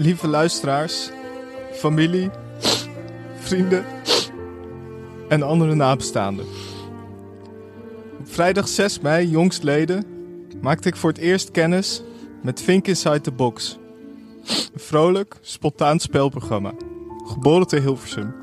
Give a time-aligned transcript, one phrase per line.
[0.00, 1.10] lieve luisteraars,
[1.72, 2.30] familie,
[3.38, 3.84] vrienden
[5.28, 6.46] en andere nabestaanden.
[8.18, 10.04] Op vrijdag 6 mei, jongstleden,
[10.60, 12.02] maakte ik voor het eerst kennis
[12.42, 13.78] met Think Inside the Box.
[14.46, 16.72] Een vrolijk, spontaan spelprogramma,
[17.26, 18.34] geboren te Hilversum,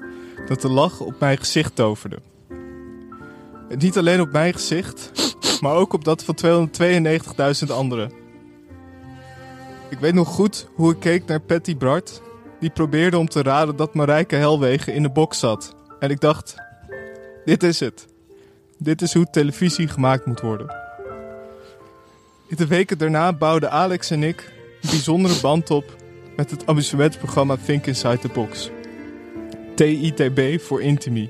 [0.47, 2.19] dat de lach op mijn gezicht toverde.
[3.77, 5.11] Niet alleen op mijn gezicht,
[5.61, 6.69] maar ook op dat van
[7.65, 8.26] 292.000 anderen.
[9.89, 12.21] Ik weet nog goed hoe ik keek naar Patty Bart,
[12.59, 15.75] die probeerde om te raden dat Marijke Helwegen in de box zat.
[15.99, 16.55] En ik dacht,
[17.45, 18.07] dit is het.
[18.77, 20.75] Dit is hoe televisie gemaakt moet worden.
[22.47, 25.95] In de weken daarna bouwden Alex en ik een bijzondere band op
[26.35, 28.69] met het amusementsprogramma Think Inside the Box.
[29.75, 31.29] TITB voor Intimi.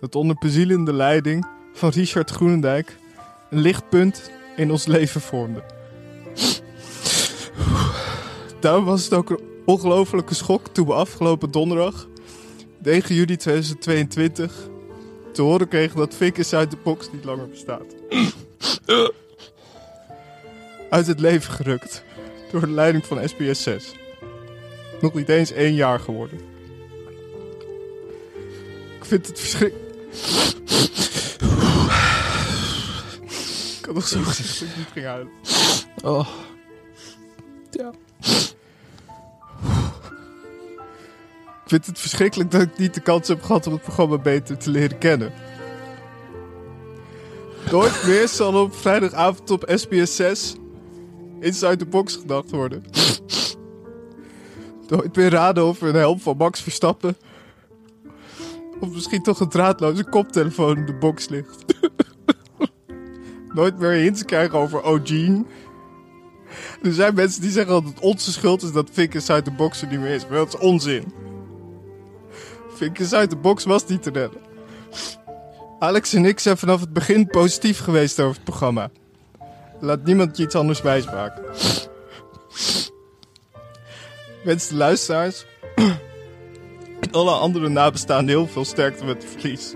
[0.00, 2.96] Dat onder bezielende leiding van Richard Groenendijk
[3.50, 5.62] een lichtpunt in ons leven vormde.
[8.62, 12.08] Daarom was het ook een ongelofelijke schok toen we afgelopen donderdag,
[12.82, 14.68] 9 juli 2022,
[15.32, 17.94] te horen kregen dat Fink Inside the Box niet langer bestaat.
[20.90, 22.04] Uit het leven gerukt
[22.50, 23.94] door de leiding van SBS 6.
[25.00, 26.38] Nog niet eens één jaar geworden.
[28.96, 29.90] Ik vind het verschrikkelijk.
[33.78, 35.32] Ik had nog zo gezegd dat ik niet ging huilen.
[36.02, 36.28] Oh.
[37.70, 37.92] Ja.
[41.72, 44.70] Vind het verschrikkelijk dat ik niet de kans heb gehad om het programma beter te
[44.70, 45.32] leren kennen.
[47.70, 50.54] Nooit meer zal op vrijdagavond op SBS 6
[51.40, 52.84] Inside the Box gedacht worden.
[54.88, 57.16] Nooit meer raden of er een helm van Max Verstappen...
[58.80, 61.64] of misschien toch een draadloze koptelefoon in de box ligt.
[63.54, 65.44] Nooit meer hints krijgen over O'Gene.
[66.82, 69.82] Er zijn mensen die zeggen dat het onze schuld is dat Fink Inside the Box
[69.82, 70.26] er niet meer is.
[70.26, 71.30] Maar dat is onzin.
[72.82, 74.40] Fink Inside the Box was niet te redden.
[75.78, 78.90] Alex en ik zijn vanaf het begin positief geweest over het programma.
[79.80, 81.44] Laat niemand je iets anders wijsmaken.
[84.44, 85.44] Wens de luisteraars
[87.00, 89.74] en alle andere nabestaanden heel veel sterkte met het verlies.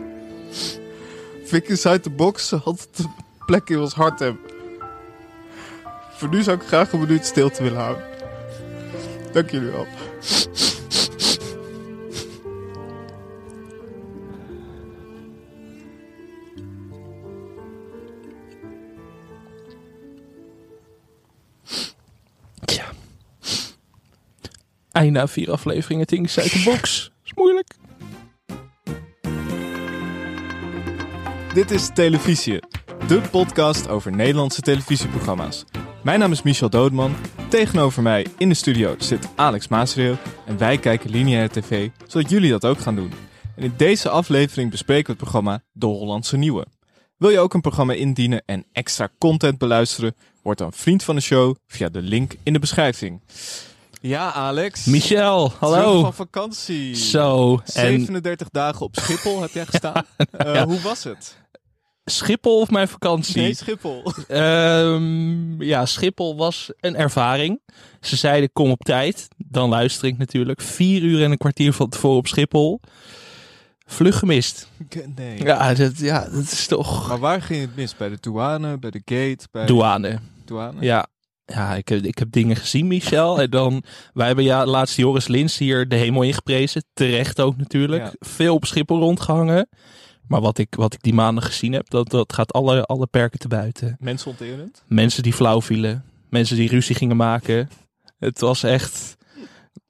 [1.45, 3.11] Fink Inside the Box zal altijd een
[3.47, 4.41] plek in ons hart hebben.
[6.11, 8.05] Voor nu zou ik graag een minuut stilte willen houden.
[9.33, 9.87] Dank jullie wel.
[24.97, 26.79] Einde aan vier afleveringen Things uit de
[27.25, 27.75] is moeilijk.
[31.55, 32.61] Dit is Televisie,
[33.09, 35.65] de podcast over Nederlandse televisieprogramma's.
[36.03, 37.15] Mijn naam is Michel Doodman.
[37.49, 40.17] Tegenover mij in de studio zit Alex Maasreel.
[40.47, 43.13] En wij kijken lineaire tv, zodat jullie dat ook gaan doen.
[43.57, 46.67] En in deze aflevering bespreken we het programma De Hollandse Nieuwe.
[47.17, 50.15] Wil je ook een programma indienen en extra content beluisteren?
[50.43, 53.21] Word dan vriend van de show via de link in de beschrijving.
[54.07, 54.85] Ja, Alex.
[54.85, 56.01] Michel, Terug hallo.
[56.01, 56.95] van vakantie.
[56.95, 60.05] Zo, en 37 dagen op Schiphol heb jij gestaan.
[60.31, 60.67] Eh, ja.
[60.67, 61.37] Hoe was het?
[62.05, 63.43] Schiphol of mijn vakantie?
[63.43, 64.03] Nee, Schiphol.
[64.29, 67.61] Ehm, ja, Schiphol was een ervaring.
[68.01, 69.29] Ze zeiden kom op tijd.
[69.37, 70.61] Dan luister ik natuurlijk.
[70.61, 72.81] Vier uur en een kwartier van tevoren op Schiphol.
[73.87, 74.69] Vlug gemist.
[75.17, 75.43] Nee.
[75.43, 77.09] Ja, dat, ja, dat is toch...
[77.09, 77.97] Maar waar ging het mis?
[77.97, 80.19] Bij de douane, bij de gate, bij Douane.
[80.45, 80.81] douane?
[80.81, 81.07] Ja.
[81.47, 83.41] Ja, ik heb, ik heb dingen gezien, Michel.
[83.41, 86.85] En dan, wij hebben ja laatst Joris Lins hier de hemel ingeprezen.
[86.93, 88.03] Terecht ook natuurlijk.
[88.03, 88.13] Ja.
[88.19, 89.69] Veel op Schiphol rondgehangen.
[90.29, 93.39] Maar wat ik, wat ik die maanden gezien heb, dat, dat gaat alle, alle perken
[93.39, 93.97] te buiten.
[94.01, 94.85] Mensonterend?
[94.87, 96.05] Mensen die flauw vielen.
[96.31, 97.69] Mensen die ruzie gingen maken.
[98.19, 99.17] Het was echt...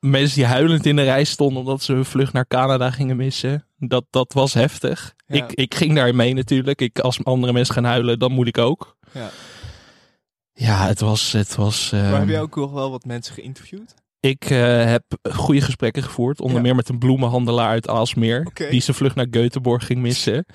[0.01, 3.67] Mensen die huilend in de rij stonden omdat ze hun vlucht naar Canada gingen missen.
[3.79, 5.15] Dat, dat was heftig.
[5.27, 5.35] Ja.
[5.37, 6.81] Ik, ik ging daar mee natuurlijk.
[6.81, 8.97] Ik, als andere mensen gaan huilen, dan moet ik ook.
[9.13, 9.31] Ja.
[10.59, 11.33] Ja, het was...
[11.33, 13.95] Het was Maar ehm, heb jij ook nog wel wat mensen geïnterviewd?
[14.21, 15.03] Ik eh, heb
[15.33, 16.41] goede gesprekken gevoerd.
[16.41, 16.63] Onder Ja.
[16.63, 18.49] meer met een bloemenhandelaar uit Aalsmeer.
[18.71, 20.47] Die zijn vlucht naar Göteborg ging missen.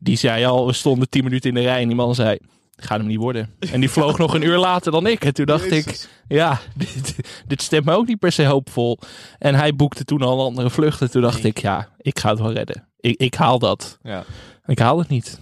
[0.00, 1.80] Die zei al, we stonden tien minuten in de rij.
[1.82, 2.38] En die man zei,
[2.76, 3.50] gaat hem niet worden.
[3.72, 5.24] En die vloog nog een uur later dan ik.
[5.24, 7.16] En toen dacht ik, ja, dit,
[7.46, 8.98] dit stemt me ook niet per se hoopvol.
[9.38, 11.10] En hij boekte toen al een andere vluchten.
[11.10, 11.50] Toen dacht Nee.
[11.50, 12.88] ik, ja, ik ga het wel redden.
[13.00, 13.98] Ik, ik haal dat.
[14.02, 14.24] Ja.
[14.66, 15.40] Ik haal het niet.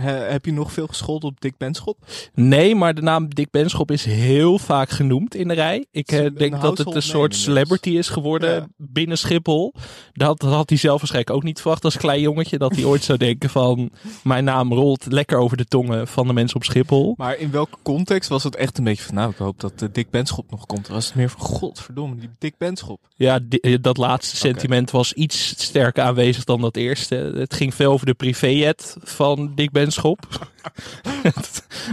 [0.00, 1.98] He- heb je nog veel gescholden op Dick Benschop?
[2.34, 5.86] Nee, maar de naam Dick Benschop is heel vaak genoemd in de rij.
[5.90, 8.66] Ik eh, denk dat het een soort celebrity is geworden Ja.
[8.76, 9.74] binnen Schiphol.
[10.12, 12.58] Dat, dat had hij zelf waarschijnlijk ook niet verwacht als klein jongetje.
[12.58, 13.90] Dat hij ooit zou denken van,
[14.22, 17.14] mijn naam rolt lekker over de tongen van de mensen op Schiphol.
[17.16, 19.88] Maar in welke context was het echt een beetje van, nou, ik hoop dat eh,
[19.92, 20.88] Dick Benschop nog komt?
[20.88, 23.00] Was het meer van, godverdomme, die Dick Benschop.
[23.16, 27.14] Ja, di- eh, dat laatste sentiment was iets sterker aanwezig dan dat eerste.
[27.36, 29.84] Het ging veel over de privéjet van Dick Benschop.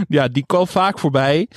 [0.08, 1.48] ja, die kwam vaak voorbij.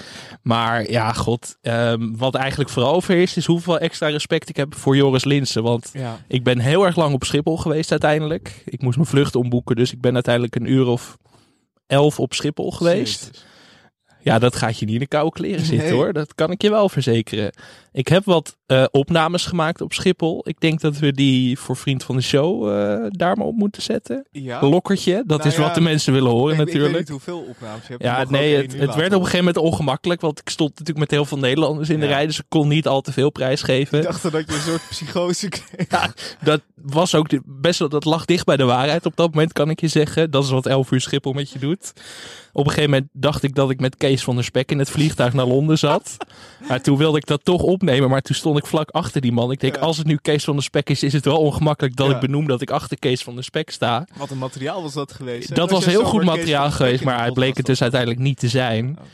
[0.42, 1.58] Maar ja, god.
[1.62, 5.64] ehm, wat eigenlijk vooral overheerst is hoeveel extra respect ik heb voor Joris Linsen.
[5.64, 6.20] Want Ja.
[6.28, 8.62] ik ben heel erg lang op Schiphol geweest uiteindelijk.
[8.66, 11.18] Ik moest mijn vlucht omboeken, dus ik ben uiteindelijk een uur of
[11.88, 13.46] elf op Schiphol geweest.
[14.22, 15.96] Ja, dat gaat je niet in de koude kleren zitten Nee.
[15.98, 16.14] hoor.
[16.14, 17.52] Dat kan ik je wel verzekeren.
[17.98, 20.42] Ik heb wat eh, opnames gemaakt op Schiphol.
[20.48, 23.82] Ik denk dat we die voor Vriend van de Show eh, daar maar op moeten
[23.82, 24.26] zetten.
[24.32, 24.62] Ja.
[24.62, 27.00] Lokkertje, dat Nou is ja, wat de mensen willen horen Ik- Ik weet natuurlijk.
[27.00, 28.04] niet hoeveel opnames je hebt.
[28.04, 30.22] Ja, nee, het, het werd op een gegeven moment ongemakkelijk.
[30.22, 32.26] Want ik stond natuurlijk met heel veel Nederlanders in de rij.
[32.28, 33.98] Dus ik kon niet al te veel prijs geven.
[33.98, 35.86] Ik dacht dat je een soort psychose kreeg.
[35.90, 39.34] Ja, dat was ook de- best wel, dat lag dicht bij de waarheid op dat
[39.34, 40.32] moment, kan ik je zeggen.
[40.32, 41.94] Dat is wat 11 uur Schiphol met je doet.
[42.54, 44.90] Op een gegeven moment dacht ik dat ik met Kees van der Spek in het
[44.90, 46.18] vliegtuig naar Londen zat.
[46.68, 49.52] Maar toen wilde ik dat toch opnemen, maar toen stond ik vlak achter die man.
[49.52, 49.82] Ik denk, Ja.
[49.82, 52.14] als het nu Kees van der Spek is, is het wel ongemakkelijk dat Ja.
[52.16, 54.08] ik benoem dat ik achter Kees van der Spek sta.
[54.18, 55.50] Wat een materiaal was dat geweest.
[55.50, 55.56] hè?
[55.56, 58.48] Dat was heel goed materiaal geweest, maar de hij bleek het dus uiteindelijk niet te
[58.48, 58.98] zijn.
[59.00, 59.06] Oh.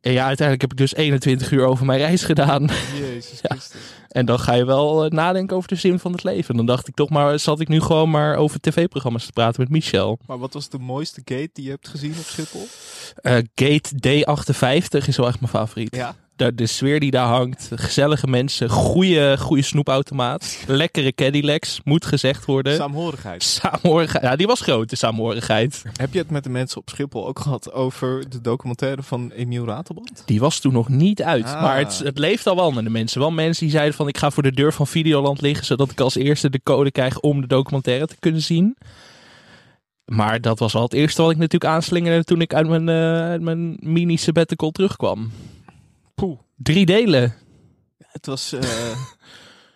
[0.00, 2.68] En ja, uiteindelijk heb ik dus 21 uur over mijn reis gedaan.
[3.00, 3.80] Jezus Christus.
[4.08, 6.56] En dan ga je wel eh, nadenken over de zin van het leven.
[6.56, 9.70] Dan dacht ik toch maar, zat ik nu gewoon maar over tv-programma's te praten met
[9.70, 10.18] Michel.
[10.26, 12.66] Maar wat was de mooiste gate die je hebt gezien op Schiphol?
[13.14, 15.94] Eh, Gate D58 is wel echt mijn favoriet.
[15.96, 16.14] Ja.
[16.36, 22.44] De, de sfeer die daar hangt, gezellige mensen, goede, goede snoepautomaat, lekkere Cadillacs, moet gezegd
[22.44, 22.74] worden.
[22.76, 23.42] Saamhorigheid.
[23.42, 25.82] Saamhorigheid, ja die was groot, de saamhorigheid.
[25.96, 29.66] Heb je het met de mensen op Schiphol ook gehad over de documentaire van Emiel
[29.66, 30.22] Ratelband?
[30.26, 31.62] Die was toen nog niet uit, Ah.
[31.62, 33.20] maar het, het leeft al wel met de mensen.
[33.20, 36.00] Wel mensen die zeiden van ik ga voor de deur van Videoland liggen, zodat ik
[36.00, 38.76] als eerste de code krijg om de documentaire te kunnen zien.
[40.04, 43.40] Maar dat was al het eerste wat ik natuurlijk aanslingerde toen ik uit mijn, uit
[43.42, 45.30] mijn mini sabbatical terugkwam.
[46.14, 46.38] Poeh.
[46.56, 47.34] Drie delen.
[47.98, 48.60] Het was eh,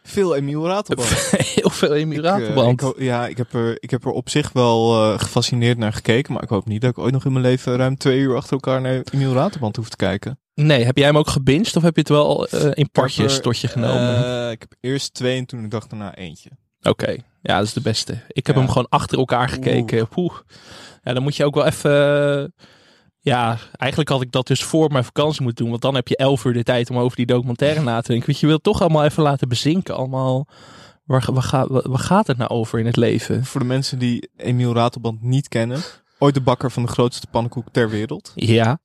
[0.02, 1.08] veel Emiel Ratelband.
[1.54, 4.52] Heel veel Ik, eh, ik ho- ja, ik heb, er, ik heb er op zich
[4.52, 6.32] wel eh, gefascineerd naar gekeken.
[6.32, 8.52] Maar ik hoop niet dat ik ooit nog in mijn leven ruim twee uur achter
[8.52, 10.38] elkaar naar Emiel Ratelband hoef te kijken.
[10.54, 13.58] Nee, heb jij hem ook gebinged of heb je het wel in partjes er, tot
[13.58, 14.50] je genomen?
[14.50, 16.50] Ik heb eerst twee en toen ik dacht daarna eentje.
[16.82, 18.18] Oké, ja, dat is de beste.
[18.28, 18.60] Ik heb Ja.
[18.62, 20.08] hem gewoon achter elkaar gekeken.
[20.08, 20.34] Poeh.
[21.02, 22.54] Ja, dan moet je ook wel even...
[23.22, 25.70] eh, ja, eigenlijk had ik dat dus voor mijn vakantie moeten doen.
[25.70, 28.26] Want dan heb je elf uur de tijd om over die documentaire na te denken.
[28.26, 29.94] Want je wilt toch allemaal even laten bezinken.
[29.96, 30.46] Allemaal,
[31.04, 33.44] waar, waar, gaat- waar, waar gaat het nou over in het leven?
[33.44, 35.80] Voor de mensen die Emiel Ratelband niet kennen.
[36.18, 38.32] Ooit de bakker van de grootste pannenkoek ter wereld.
[38.34, 38.78] Ja.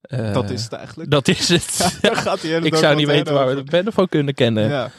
[0.00, 1.10] Eh, dat is het eigenlijk.
[1.10, 1.78] Dat is het.
[2.00, 4.68] Daar gaat ik zou niet weten waar we de band van kunnen kennen.
[4.68, 4.90] Ja.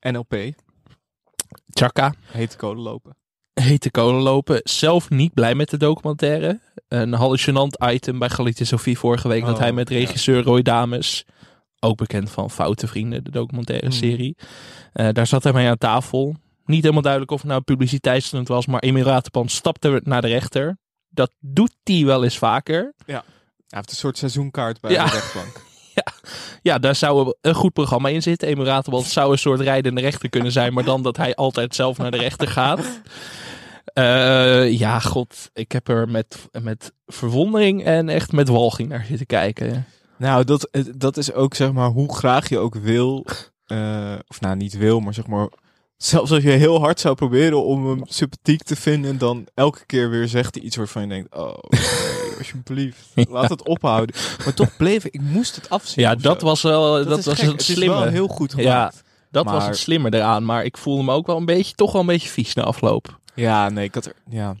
[0.00, 0.36] NLP.
[1.72, 2.14] Chaka.
[2.26, 3.16] Hete kolen lopen.
[3.66, 4.60] Hete kolen lopen.
[4.64, 6.60] Zelf niet blij met de documentaire.
[6.88, 9.44] Een hallucinant item bij Galite Sophie vorige week.
[9.44, 9.96] dat Oh, hij met ja.
[9.96, 11.24] regisseur Roy Dames,
[11.80, 13.94] ook bekend van Foute Vrienden, de documentaire Hmm.
[13.96, 14.36] serie.
[14.92, 16.34] eh, daar zat hij mee aan tafel.
[16.64, 18.66] Niet helemaal duidelijk of het nou publiciteitsstunt was.
[18.66, 20.78] Maar Emil Ratepan stapte naar de rechter.
[21.08, 22.92] Dat doet hij wel eens vaker.
[23.06, 23.22] Hij
[23.68, 25.04] heeft een soort seizoenkaart bij Ja.
[25.04, 25.64] de rechtbank.
[26.62, 28.48] Ja, daar zou een goed programma in zitten.
[28.48, 30.72] Emil Ratepan zou een soort rijdende rechter kunnen zijn.
[30.72, 32.80] Maar dan dat hij altijd zelf naar de rechter gaat.
[33.84, 35.50] Eh, ja, god.
[35.52, 39.86] Ik heb er met, met verwondering en echt met walging naar zitten kijken.
[40.18, 43.26] Nou, dat, dat is ook zeg maar hoe graag je ook wil.
[43.66, 45.48] eh, of nou, niet wil, maar zeg maar.
[45.96, 50.10] Zelfs als je heel hard zou proberen om hem sympathiek te vinden, dan elke keer
[50.10, 51.58] weer zegt hij iets waarvan je denkt: Oh,
[52.38, 54.16] alsjeblieft, laat het ophouden.
[54.44, 56.04] Maar toch bleef ik, ik moest het afzien.
[56.04, 56.46] Ja, dat zo.
[56.46, 57.42] was wel dat, was gek.
[57.44, 57.94] het Het is slimme.
[57.94, 58.56] wel heel goed Ja.
[58.56, 59.02] gemaakt.
[59.30, 60.44] dat was het slimme eraan.
[60.44, 63.20] Maar ik voelde me ook wel een beetje, toch wel een beetje vies na afloop.
[63.34, 64.14] Ja, nee, ik had er.
[64.28, 64.56] Ja.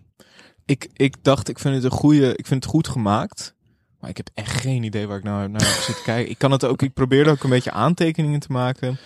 [0.64, 2.36] Ik, ik dacht, ik vind het een goede.
[2.36, 3.54] Ik vind het goed gemaakt.
[4.00, 6.30] Maar ik heb echt geen idee waar ik nou naar zitten kijken.
[6.30, 6.82] Ik kan het ook.
[6.82, 8.98] Ik probeerde ook een beetje aantekeningen te maken.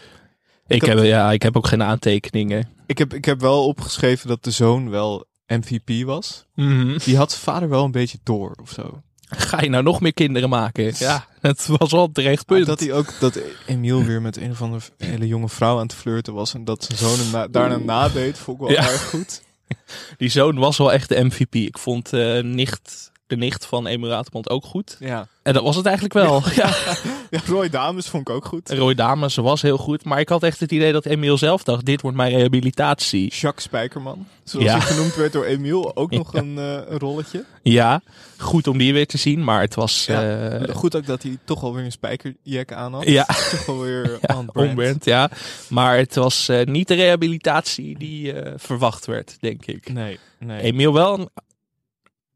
[0.67, 2.69] Ik, had- heb, ja, ik heb ook geen aantekeningen.
[2.87, 6.45] Ik heb, ik heb wel opgeschreven dat de zoon wel MVP was.
[7.05, 9.03] Die had zijn vader wel een beetje door of zo.
[9.33, 10.93] Ga je nou nog meer kinderen maken?
[10.99, 12.67] Ja, het was wel terecht punt.
[12.67, 15.95] dat hij ook dat Emiel weer met een of andere hele jonge vrouw aan het
[15.95, 18.91] flirten was en dat zijn zoon hem na- daarna nadeed, vond ik wel Ja.
[18.91, 19.43] erg goed.
[20.19, 21.55] Die zoon was wel echt de MVP.
[21.55, 24.97] Ik vond eh nicht de nicht van Emiel Ratelband, ook goed.
[25.01, 25.27] Ja.
[25.43, 26.43] En dat was het eigenlijk wel.
[26.55, 26.75] Ja.
[27.31, 28.71] ja, Roy Dames vond ik ook goed.
[28.71, 30.05] Roy Dames was heel goed.
[30.05, 33.31] Maar ik had echt het idee dat Emiel zelf dacht, dit wordt mijn rehabilitatie.
[33.35, 34.73] Jacques Spijkerman, zoals Ja.
[34.73, 37.45] hij genoemd werd door Emiel, ook nog een, eh, rolletje.
[37.63, 38.01] Ja,
[38.39, 39.45] goed om die weer te zien.
[39.45, 40.07] Maar het was...
[40.09, 43.05] Eh, Goed ook dat hij toch alweer een spijkerjack aan had.
[43.05, 43.25] Ja.
[43.51, 44.69] Toch alweer on brand.
[44.69, 45.31] onbrand, ja.
[45.69, 49.93] Maar het was eh, niet de rehabilitatie die verwacht werd, denk ik.
[49.93, 50.61] Nee, nee.
[50.63, 51.29] Emiel wel een,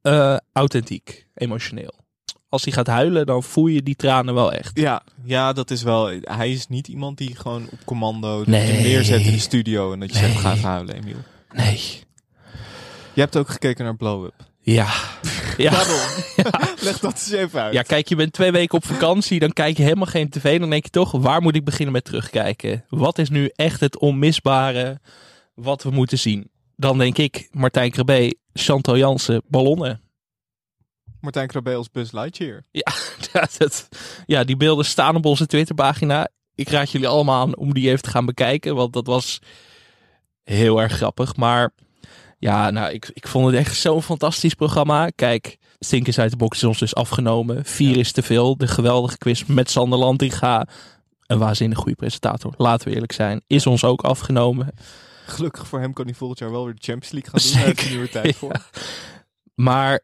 [0.05, 1.95] eh, authentiek, emotioneel.
[2.49, 4.79] Als hij gaat huilen, dan voel je die tranen wel echt.
[4.79, 6.11] Ja, ja, dat is wel.
[6.21, 8.67] Hij is niet iemand die gewoon op commando Nee.
[8.77, 10.31] je neerzet in de studio en dat je Nee.
[10.31, 11.17] zegt ga huilen, Emiel.
[11.53, 11.81] Nee.
[13.13, 14.35] Je hebt ook gekeken naar Blow Up.
[14.61, 14.87] Ja.
[15.57, 15.71] Ja.
[15.71, 15.99] Waarom?
[16.81, 17.73] Leg dat eens even uit.
[17.73, 20.61] ja, kijk, je bent twee weken op vakantie, dan kijk je helemaal geen tv.
[20.61, 22.85] Dan denk je toch, waar moet ik beginnen met terugkijken?
[22.89, 25.01] Wat is nu echt het onmisbare
[25.55, 26.51] wat we moeten zien?
[26.77, 30.01] Dan denk ik, Martijn Krabbe, Chantal Jansen, ballonnen.
[31.21, 32.63] Martijn Krabbe als Buzz Lightyear.
[33.33, 33.89] Ja, dat,
[34.27, 36.29] ja, die beelden staan op onze Twitterpagina.
[36.55, 39.39] Ik raad jullie allemaal aan om die even te gaan bekijken, want dat was
[40.43, 41.37] heel erg grappig.
[41.37, 41.71] Maar
[42.39, 45.09] ja, nou, ik, ik vond het echt zo'n fantastisch programma.
[45.15, 47.65] Kijk, Stinkers uit de Box is ons dus afgenomen.
[47.65, 47.99] Vier Ja.
[47.99, 48.57] is te veel.
[48.57, 50.67] De geweldige quiz met Sander Landinga.
[51.27, 53.43] Een waanzinnig goede presentator, laten we eerlijk zijn.
[53.47, 54.75] Is ons ook afgenomen.
[55.27, 57.53] Gelukkig voor hem kan hij volgend jaar wel weer de Champions League gaan doen.
[57.53, 58.71] Daar heeft hij Zeker, nu weer tijd voor.
[59.55, 60.01] Maar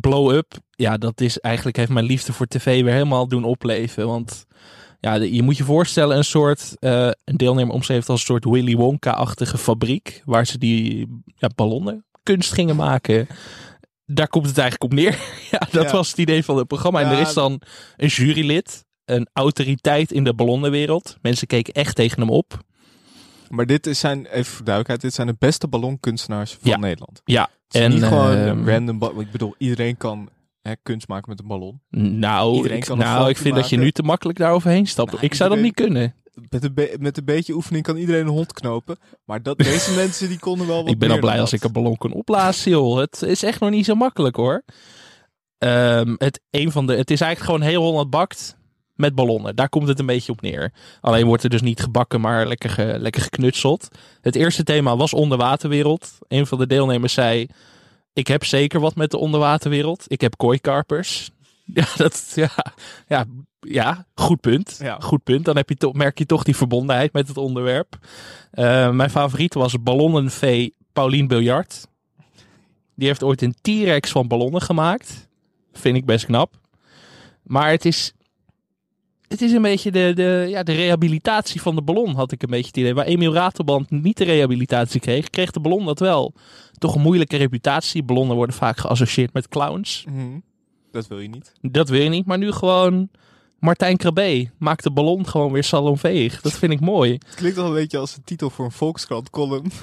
[0.00, 4.06] Blow Up, ja, dat is eigenlijk heeft mijn liefde voor tv weer helemaal doen opleven.
[4.06, 4.46] Want
[5.00, 8.76] ja, je moet je voorstellen een soort, eh, een deelnemer omschreef als een soort Willy
[8.76, 10.22] Wonka-achtige fabriek.
[10.24, 13.26] Waar ze die ja, ballonnen kunst gingen maken.
[14.06, 15.18] Daar komt het eigenlijk op neer.
[15.50, 15.92] ja, dat Ja.
[15.92, 17.00] was het idee van het programma.
[17.00, 17.12] En Ja.
[17.14, 17.60] er is dan
[17.96, 21.16] een jurylid, een autoriteit in de ballonnenwereld.
[21.22, 22.58] Mensen keken echt tegen hem op.
[23.50, 26.76] Maar dit is zijn, even voor duidelijkheid, dit zijn de beste ballonkunstenaars van Ja.
[26.76, 27.20] Nederland.
[27.24, 30.28] Ja, Het is en niet gewoon een random Ik bedoel, iedereen kan
[30.62, 31.80] hè, kunst maken met een ballon.
[31.90, 35.12] Nou, ik, nou, ik vind dat je nu te makkelijk daar overheen stapt.
[35.12, 36.14] Nou, ik zou dat niet kunnen.
[36.48, 38.96] Met een, met een beetje oefening kan iedereen een hond knopen.
[39.24, 41.72] Maar dat, deze mensen die konden wel wat Ik ben al blij als ik een
[41.72, 42.98] ballon kan opblazen, joh.
[42.98, 44.62] Het is echt nog niet zo makkelijk, hoor.
[45.58, 48.56] Ehm, het, een van de, het is eigenlijk gewoon heel Holland bakt
[49.00, 49.56] met ballonnen.
[49.56, 50.72] Daar komt het een beetje op neer.
[51.00, 53.88] Alleen wordt er dus niet gebakken, maar lekker, ge- lekker geknutseld.
[54.20, 56.18] Het eerste thema was onderwaterwereld.
[56.28, 57.46] Een van de deelnemers zei...
[58.12, 60.04] Ik heb zeker wat met de onderwaterwereld.
[60.06, 61.30] Ik heb kooikarpers.
[61.74, 62.50] Ja, dat, ja,
[63.08, 63.24] ja,
[63.60, 64.78] ja, goed punt.
[64.82, 64.96] Ja.
[65.00, 65.44] Goed punt.
[65.44, 67.98] Dan heb je toch, merk je toch die verbondenheid met het onderwerp.
[68.50, 71.86] Eh, mijn favoriet was ballonnenvee Paulien Biljart.
[72.94, 75.28] Die heeft ooit een T-Rex van ballonnen gemaakt.
[75.72, 76.54] Vind ik best knap.
[77.42, 78.12] Maar het is,
[79.30, 82.50] het is een beetje de, de, ja, de rehabilitatie van de ballon, had ik een
[82.50, 82.94] beetje het idee.
[82.94, 86.34] Waar Emiel Ratelband niet de rehabilitatie kreeg, kreeg de ballon dat wel.
[86.78, 88.02] Toch een moeilijke reputatie.
[88.02, 90.04] Ballonnen worden vaak geassocieerd met clowns.
[90.08, 90.38] Mhm.
[90.92, 91.52] Dat wil je niet.
[91.60, 93.08] Dat wil je niet, maar nu gewoon
[93.58, 96.40] Martijn Krabbe maakt de ballon gewoon weer salonveeg.
[96.40, 97.12] Dat vind ik mooi.
[97.12, 99.70] Het klinkt al een beetje als een titel voor een Volkskrant column.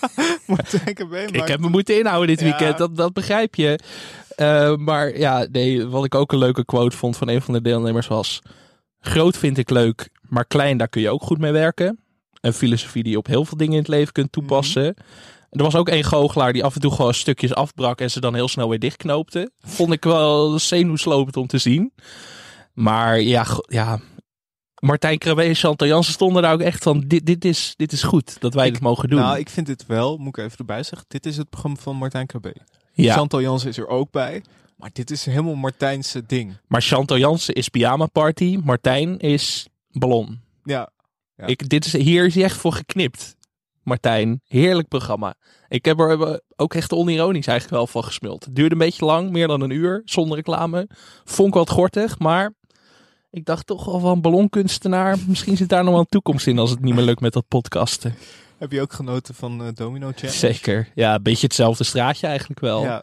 [0.46, 2.44] Martijn Krabbe Ik heb me moeten inhouden dit Ja.
[2.44, 3.78] weekend, dat, dat begrijp je.
[4.40, 7.62] Eh, maar ja, nee, wat ik ook een leuke quote vond van een van de
[7.62, 8.40] deelnemers was...
[9.00, 11.98] Groot vind ik leuk, maar klein, daar kun je ook goed mee werken.
[12.40, 14.84] Een filosofie die je op heel veel dingen in het leven kunt toepassen.
[15.50, 18.34] Er was ook één goochelaar die af en toe gewoon stukjes afbrak en ze dan
[18.34, 19.50] heel snel weer dichtknoopte.
[19.60, 21.92] Vond ik wel zenuwslopend om te zien.
[22.72, 24.00] Maar ja, ja
[24.80, 27.04] Martijn Krabbe en Chantal Jansen stonden daar ook echt van...
[27.06, 29.20] Dit, dit, is, dit is goed dat wij Ik- dit mogen doen.
[29.20, 31.08] Nou, ik vind dit wel, moet ik even erbij zeggen.
[31.08, 32.54] Dit is het programma van Martijn Krabbe.
[32.92, 33.14] Ja.
[33.14, 34.42] Chantal Jansen is er ook bij.
[34.76, 36.56] Maar dit is helemaal Martijnse ding.
[36.66, 38.58] Maar Chantal Jansen is pyjama party.
[38.64, 40.40] Martijn is ballon.
[40.64, 40.90] Ja,
[41.36, 41.46] Ja.
[41.46, 43.36] Ik, dit is, hier is hij echt voor geknipt.
[43.82, 45.34] Martijn, heerlijk programma.
[45.68, 48.44] Ik heb er ook echt onironisch eigenlijk wel van gesmuld.
[48.44, 50.88] Het duurde een beetje lang, meer dan een uur, zonder reclame.
[51.24, 52.52] Vond ik wat gortig, maar
[53.30, 55.16] ik dacht toch wel van ballonkunstenaar.
[55.26, 57.48] Misschien zit daar nog wel een toekomst in als het niet meer lukt met dat
[57.48, 58.14] podcasten.
[58.58, 60.38] heb je ook genoten van eh, Domino Challenge?
[60.38, 60.88] Zeker.
[60.94, 62.82] Ja, een beetje hetzelfde straatje eigenlijk wel.
[62.82, 63.02] Ja,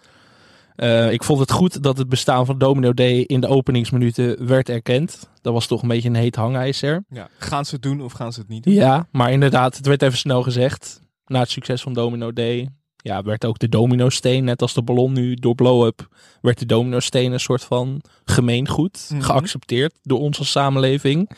[0.76, 4.70] Eh, ik vond het goed dat het bestaan van Domino Day in de openingsminuten werd
[4.70, 5.30] erkend.
[5.42, 7.04] Dat was toch een beetje een heet hangijzer.
[7.10, 7.30] ja.
[7.38, 8.74] Gaan ze het doen of gaan ze het niet doen?
[8.74, 11.02] Ja, maar inderdaad, het werd even snel gezegd.
[11.26, 12.70] Na het succes van Domino Day.
[12.98, 16.08] Ja, werd ook de domino-steen, net als de ballon nu door blow-up,
[16.42, 19.10] werd de domino-steen een soort van gemeengoed.
[19.10, 19.22] Mhm.
[19.22, 21.30] Geaccepteerd door als samenleving.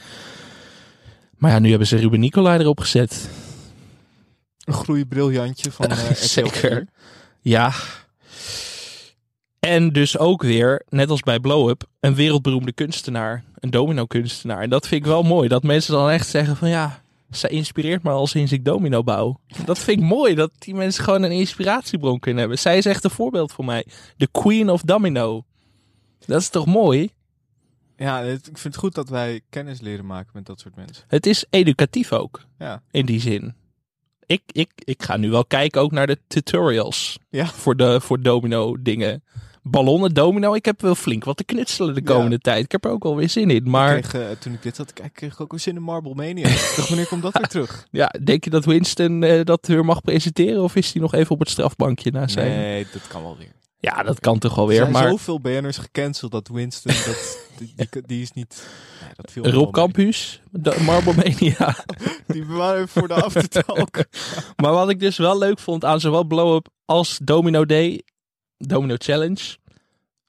[1.37, 3.29] Maar ja, nu hebben ze Ruben Nicolai erop gezet.
[4.63, 6.51] Een groeibriljantje van RTL Zeker.
[6.51, 6.87] 4.
[7.41, 7.73] Ja.
[9.59, 13.43] En dus ook weer, net als bij Blow Up, een wereldberoemde kunstenaar.
[13.59, 14.61] Een domino-kunstenaar.
[14.61, 15.47] En dat vind ik wel mooi.
[15.47, 19.39] Dat mensen dan echt zeggen van ja, Zij inspireert me al sinds ik domino bouw.
[19.65, 22.59] Dat vind ik mooi, dat die mensen gewoon een inspiratiebron kunnen hebben.
[22.59, 23.85] Zij is echt een voorbeeld voor mij.
[24.17, 25.43] De queen of domino.
[26.25, 27.09] Dat is toch mooi?
[27.97, 31.03] Ja, het- ik vind het goed dat wij kennis leren maken met dat soort mensen.
[31.07, 32.81] Het is educatief ook, Ja.
[32.91, 33.55] in die zin.
[34.25, 37.45] Ik, ik, ik ga nu wel kijken ook naar de tutorials Ja.
[37.45, 39.23] voor, de, voor domino dingen.
[39.63, 42.13] Ballonnen, domino, ik heb wel flink wat te knutselen de Ja.
[42.13, 42.63] komende tijd.
[42.63, 43.69] Ik heb er ook wel weer zin in.
[43.69, 45.81] Maar Ik kreeg, eh, toen ik dit had, ik kreeg ik ook een zin in
[45.81, 46.47] Marble Mania.
[46.47, 47.87] ik dacht, wanneer komt dat weer terug?
[47.91, 50.63] ja, denk je dat Winston eh, dat weer mag presenteren?
[50.63, 52.49] Of is hij nog even op het strafbankje na zijn?
[52.57, 53.51] Nee, dat kan wel weer.
[53.81, 54.79] Ja, dat kan toch wel Er weer.
[54.79, 58.67] zijn Maar zoveel BN'ers gecanceld dat Winston, dat, die, die, die is niet...
[59.01, 61.75] Nee, dat viel Rob Campus, de Marble Mania.
[62.27, 63.89] Die bewaren we voor de aftertalk.
[64.61, 68.01] Maar wat ik dus wel leuk vond aan zowel Blow Up als Domino Day,
[68.67, 69.57] Domino Challenge.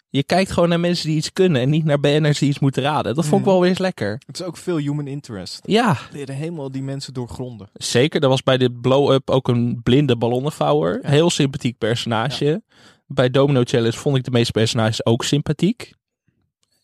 [0.08, 2.82] Je kijkt gewoon naar mensen die iets kunnen en niet naar BN'ers die iets moeten
[2.82, 3.14] raden.
[3.14, 3.50] Dat vond ik Mhm.
[3.50, 4.20] wel weer eens lekker.
[4.26, 5.60] Het is ook veel human interest.
[5.62, 7.68] Ja, leren helemaal die mensen doorgronden.
[7.75, 8.22] zeker.
[8.22, 10.99] Er was bij de Blow Up ook een blinde ballonnenvouwer.
[11.02, 11.08] Ja.
[11.08, 12.62] Heel sympathiek personage.
[13.06, 15.92] Bij Domino Challenge vond ik de meeste personages ook sympathiek.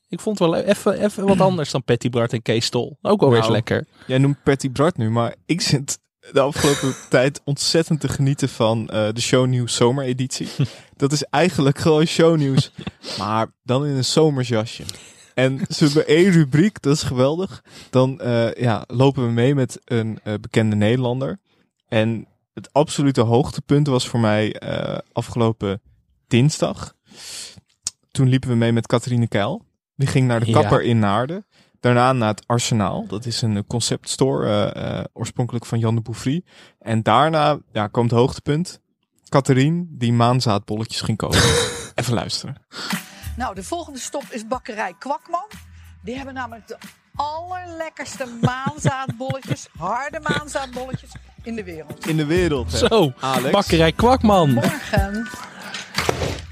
[0.09, 2.99] Ik vond het wel even, even wat anders dan Patty Bart en Kees Stol.
[3.03, 3.87] Ook wel weer eens Nou, lekker.
[4.07, 5.99] Jij noemt Patty Bart nu, maar ik zit
[6.33, 10.49] de afgelopen tijd ontzettend te genieten van eh, de shownieuws zomereditie.
[10.97, 12.73] Dat is eigenlijk gewoon shownieuws,
[13.19, 14.83] maar dan in een zomersjasje.
[15.35, 17.65] En ze hebben één rubriek, dat is geweldig.
[17.91, 21.39] Dan eh, ja, lopen we mee met een eh, bekende Nederlander.
[21.89, 24.61] En het absolute hoogtepunt was voor mij
[25.13, 25.81] afgelopen
[26.27, 26.95] dinsdag.
[28.11, 29.65] Toen liepen we mee met Catharine Keil.
[29.97, 30.61] Die ging naar de Ja.
[30.61, 31.47] kapper in Naarden.
[31.81, 33.07] Daarna naar het Arsenaal.
[33.07, 36.43] Dat is een conceptstore, eh, eh, oorspronkelijk van Jan de Bouffry.
[36.79, 38.81] En daarna ja, komt het hoogtepunt.
[39.29, 41.39] Catherine, die maanzaadbolletjes ging kopen.
[41.95, 42.57] Even luisteren.
[43.37, 45.49] Nou, de volgende stop is bakkerij Kwakman.
[46.03, 46.77] Die hebben namelijk de
[47.15, 51.11] allerlekkerste maanzaadbolletjes, harde maanzaadbolletjes
[51.43, 52.07] in de wereld.
[52.07, 52.73] In de wereld.
[52.73, 52.79] hè.
[52.79, 53.51] Zo, Alex.
[53.51, 54.53] bakkerij Kwakman.
[54.53, 55.29] Morgen.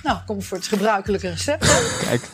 [0.02, 1.98] Nou, kom voor het gebruikelijke recept.
[2.04, 2.28] Kijk,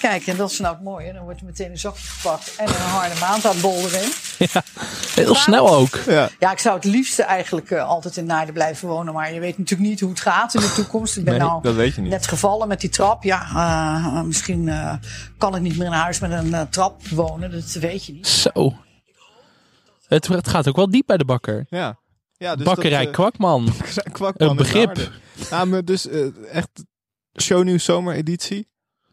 [0.00, 1.12] Kijk, en dat is nou het mooie.
[1.12, 4.12] Dan wordt er meteen een zakje gepakt en een harde maanzaadbol erin.
[5.14, 5.98] Heel snel ook.
[6.06, 6.28] ja.
[6.38, 9.14] Ja, ik zou het liefste eigenlijk eh, altijd in Naarden blijven wonen.
[9.14, 11.16] Maar je weet natuurlijk niet hoe het gaat in de toekomst.
[11.16, 12.10] Ik ben Nee, nou dat weet je niet.
[12.10, 13.22] net gevallen met die trap.
[13.22, 14.94] Ja, eh, misschien eh,
[15.38, 17.50] kan ik niet meer in een huis met een trap wonen.
[17.50, 18.26] Dat weet je niet.
[18.26, 18.74] Zo.
[20.06, 21.66] Het, het gaat ook wel diep bij de bakker.
[21.68, 21.98] Ja.
[22.32, 23.64] ja dus bakkerij dat, Kwakman.
[23.78, 25.10] Bakkerij Kwakman Een begrip.
[25.50, 26.08] Ja, maar dus
[26.52, 26.68] echt
[27.40, 28.68] shownieuws zomereditie.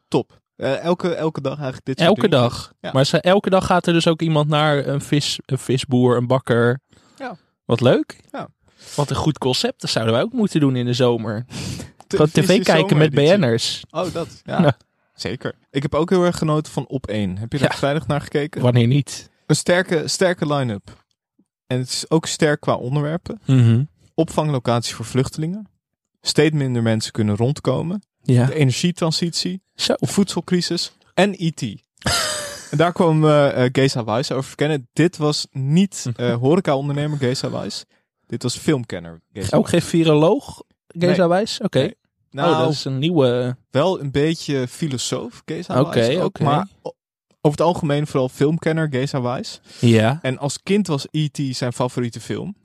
[0.07, 0.39] Top.
[0.57, 2.39] Eh, elke, elke dag eigenlijk dit soort Elke dingen.
[2.39, 2.73] dag.
[2.79, 2.91] Ja.
[2.91, 6.27] Maar ze, elke dag gaat er dus ook iemand naar een, vis, een visboer, een
[6.27, 6.79] bakker.
[7.17, 7.37] Ja.
[7.65, 8.19] Wat leuk.
[8.31, 8.47] Ja.
[8.95, 9.81] Wat een goed concept.
[9.81, 11.45] Dat zouden wij ook moeten doen in de zomer.
[12.07, 13.11] Gewoon tv kijken met.
[13.13, 13.83] BN'ers.
[13.89, 14.41] Oh, dat.
[14.43, 14.61] Ja.
[14.63, 14.77] Ja.
[15.13, 15.53] Zeker.
[15.71, 17.37] Ik heb ook heel erg genoten van Op 1.
[17.37, 18.61] Heb je daar vrijdag naar gekeken?
[18.61, 19.29] Wanneer niet?
[19.45, 21.05] Een sterke, sterke line-up.
[21.67, 23.39] En het is ook sterk qua onderwerpen.
[23.45, 23.83] Mhm.
[24.13, 25.67] Opvanglocatie voor vluchtelingen.
[26.21, 28.01] Steeds minder mensen kunnen rondkomen.
[28.33, 28.45] Ja.
[28.45, 29.61] De energietransitie.
[29.75, 29.93] Zo.
[29.97, 30.91] Voedselcrisis.
[31.13, 31.61] En IT.
[32.71, 34.87] en daar kwam eh eh, Geza Wijs over verkennen.
[34.93, 37.85] Dit was niet eh horeca-ondernemer Geza Wijs.
[38.27, 41.27] Dit was filmkenner Geza Ook geen viroloog, Geza Nee.
[41.27, 41.59] Wijs?
[41.61, 41.79] Oké.
[41.79, 41.95] Nee.
[42.31, 43.57] Nou, oh, dat is een nieuwe...
[43.71, 45.95] wel een beetje filosoof Geza ook.
[46.23, 46.43] oké.
[46.43, 46.67] Maar
[47.41, 49.61] over het algemeen vooral filmkenner Geza Wijs.
[49.79, 50.19] Ja.
[50.21, 51.39] En als kind was E.T.
[51.55, 52.55] zijn favoriete film.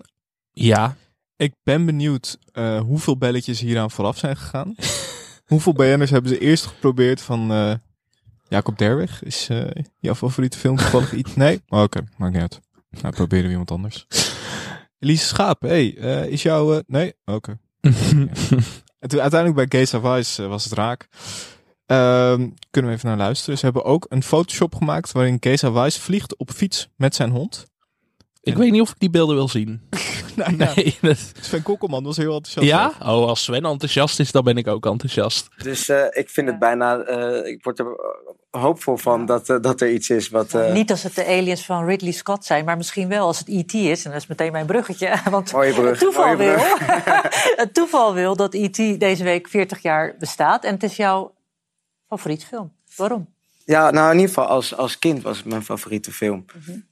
[0.52, 0.96] Ja.
[1.36, 2.38] Ik ben benieuwd
[2.86, 4.74] hoeveel belletjes hieraan vooraf zijn gegaan.
[5.46, 7.50] hoeveel BN'ers hebben ze eerst geprobeerd van...
[7.52, 7.74] eh,
[8.48, 11.34] Jacob Derwig, is eh, jouw favoriete film toevallig iets?
[11.34, 11.60] Nee?
[11.68, 12.60] Oh, Oké, maakt niet uit.
[13.02, 14.06] Nou, proberen we iemand anders.
[14.98, 16.82] Elise Schaap, hey, eh, is jouw...
[16.86, 17.14] nee?
[17.24, 17.58] Oké.
[19.02, 21.08] En toen uiteindelijk bij Geza Vice was het raak.
[21.86, 23.58] Ehm, kunnen we even naar luisteren.
[23.58, 27.66] Ze hebben ook een Photoshop gemaakt waarin Geza Vice vliegt op fiets met zijn hond.
[28.42, 29.80] Ik weet niet of ik die beelden wil zien.
[30.36, 30.72] Nou, ja.
[30.74, 30.98] Nee.
[31.00, 32.66] dat- Sven Kokkelman was heel enthousiast.
[32.66, 32.86] Ja?
[32.86, 33.00] over.
[33.22, 35.48] Oh, als Sven enthousiast is, dan ben ik ook enthousiast.
[35.62, 36.98] Dus eh, ik vind het bijna.
[36.98, 40.54] eh, ik word er eh, hoopvol van dat, dat er iets is wat.
[40.54, 43.48] eh, Niet als het de aliens van Ridley Scott zijn, maar misschien wel als het
[43.48, 43.72] E.T.
[43.74, 44.04] is.
[44.04, 45.14] En dat is meteen mijn bruggetje.
[45.30, 47.54] Want Mooie brug, het, toeval mooie wil, brug.
[47.62, 49.00] het toeval wil dat E.T.
[49.00, 50.64] deze week 40 jaar bestaat.
[50.64, 51.34] En het is jouw
[52.08, 52.72] favoriete film.
[52.96, 53.28] Waarom?
[53.64, 56.44] Ja, nou in ieder geval als, als kind was het mijn favoriete film.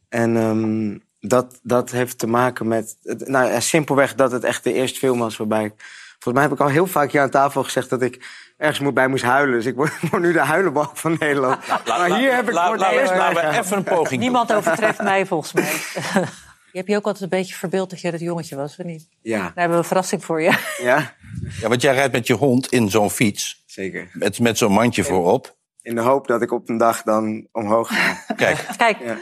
[0.09, 2.97] En ehm, dat, dat heeft te maken met.
[3.03, 5.73] het- Nou ja, simpelweg dat het echt de eerste film was waarbij ik.
[6.19, 8.95] Volgens mij heb ik al heel vaak hier aan tafel gezegd dat ik ergens moet
[8.95, 9.55] bij moest huilen.
[9.57, 11.67] Dus ik word, nu de huilenbalk van Nederland.
[11.87, 14.21] maar hier heb ik La- voor het laten we- eerst- laten we even een poging
[14.21, 15.73] Niemand overtreft mij volgens mij.
[16.73, 19.09] Je hebt je ook altijd een beetje verbeeld dat jij dat jongetje was, of niet?
[19.23, 20.59] Ja, Daar hebben we een verrassing voor je.
[20.83, 21.15] ja,
[21.61, 23.63] Ja, want jij rijdt met je hond in zo'n fiets.
[23.67, 24.09] zeker.
[24.13, 25.57] Met, met zo'n mandje voorop.
[25.83, 28.35] In de hoop dat ik op een dag dan omhoog ga.
[28.35, 29.17] Kijk, Kijk, Ja.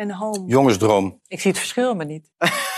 [0.00, 0.44] En home.
[0.46, 1.20] Jongensdroom.
[1.26, 2.30] Ik zie het verschil maar niet.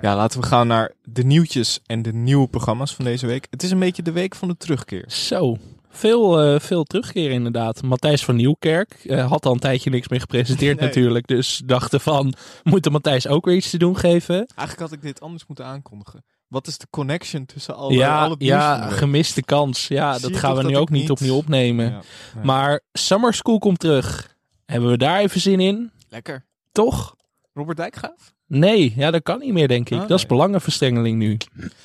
[0.00, 3.46] Ja, laten we gaan naar de nieuwtjes en de nieuwe programma's van deze week.
[3.50, 5.04] Het is een beetje de week van de terugkeer.
[5.06, 5.56] Zo,
[5.90, 7.82] veel, eh, veel terugkeer inderdaad.
[7.82, 10.86] Matthijs van Nieuwkerk eh, had al een tijdje niks meer gepresenteerd Nee.
[10.88, 11.26] natuurlijk.
[11.26, 14.34] Dus dachten van, moeten Matthijs ook weer iets te doen geven?
[14.34, 16.24] Eigenlijk had ik dit anders moeten aankondigen.
[16.48, 19.88] Wat is de connection tussen al, al ja, van ja gemiste kans.
[19.88, 21.84] Ja, Zie dat gaan we nu ook niet niet- opnieuw opnemen.
[21.90, 22.00] Ja,
[22.34, 22.44] nee.
[22.44, 24.32] Maar Summer School komt terug.
[24.64, 25.90] Hebben we daar even zin in?
[26.14, 26.44] Lekker.
[26.72, 27.16] Toch?
[27.54, 28.34] Robert Dijkgraaf?
[28.46, 30.00] Nee, ja, dat kan niet meer, denk ik.
[30.00, 31.38] Ah, Dat is belangenverstrengeling nu.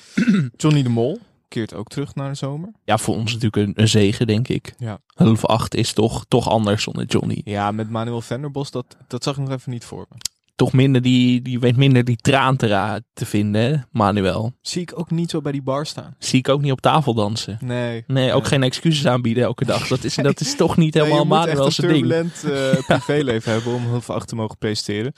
[0.58, 2.70] Johnny de Mol keert ook terug naar de zomer.
[2.84, 4.74] Ja, voor ons natuurlijk een, een zegen, denk ik.
[4.78, 5.00] Ja.
[5.08, 7.42] Half acht is toch, toch anders zonder Johnny.
[7.44, 10.18] Ja, met Manuel Venderbos, dat, dat zag ik nog even niet voor me.
[10.60, 14.54] Toch minder die, die weet minder die traan te, te vinden, Manuel.
[14.62, 16.16] Zie ik ook niet zo bij die bar staan.
[16.18, 17.58] Zie ik ook niet op tafel dansen.
[17.62, 18.04] Nee.
[18.08, 18.50] Nee, ook Nee.
[18.50, 19.88] geen excuses aanbieden elke dag.
[19.88, 22.32] Dat is, dat is toch niet helemaal Nee, je moet Manuel echt zijn een ding.
[22.34, 25.14] turbulent eh, privéleven hebben om heel veel achter te mogen presteren.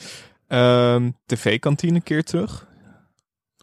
[0.48, 2.68] Ehm, TV-kantine keert terug.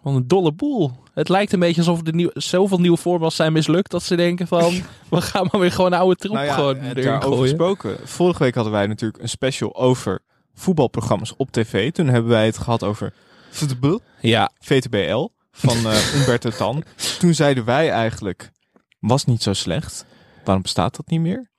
[0.02, 0.92] Van een dolle boel.
[1.14, 4.46] Het lijkt een beetje alsof er nieuw, zoveel nieuwe formats zijn mislukt dat ze denken
[4.46, 4.72] van,
[5.10, 7.42] we gaan maar weer gewoon oude troep Nou ja, gewoon erin daarover gooien.
[7.48, 7.96] gesproken.
[8.04, 10.20] Vorige week hadden wij natuurlijk een special over
[10.58, 11.92] voetbalprogramma's op tv.
[11.92, 13.12] Toen hebben wij het gehad over
[13.50, 16.82] voetbal, Ja, VTBL, van eh Umberto Tan.
[17.18, 18.50] Toen zeiden wij eigenlijk,
[18.98, 20.04] was niet zo slecht.
[20.44, 21.50] Waarom bestaat dat niet meer?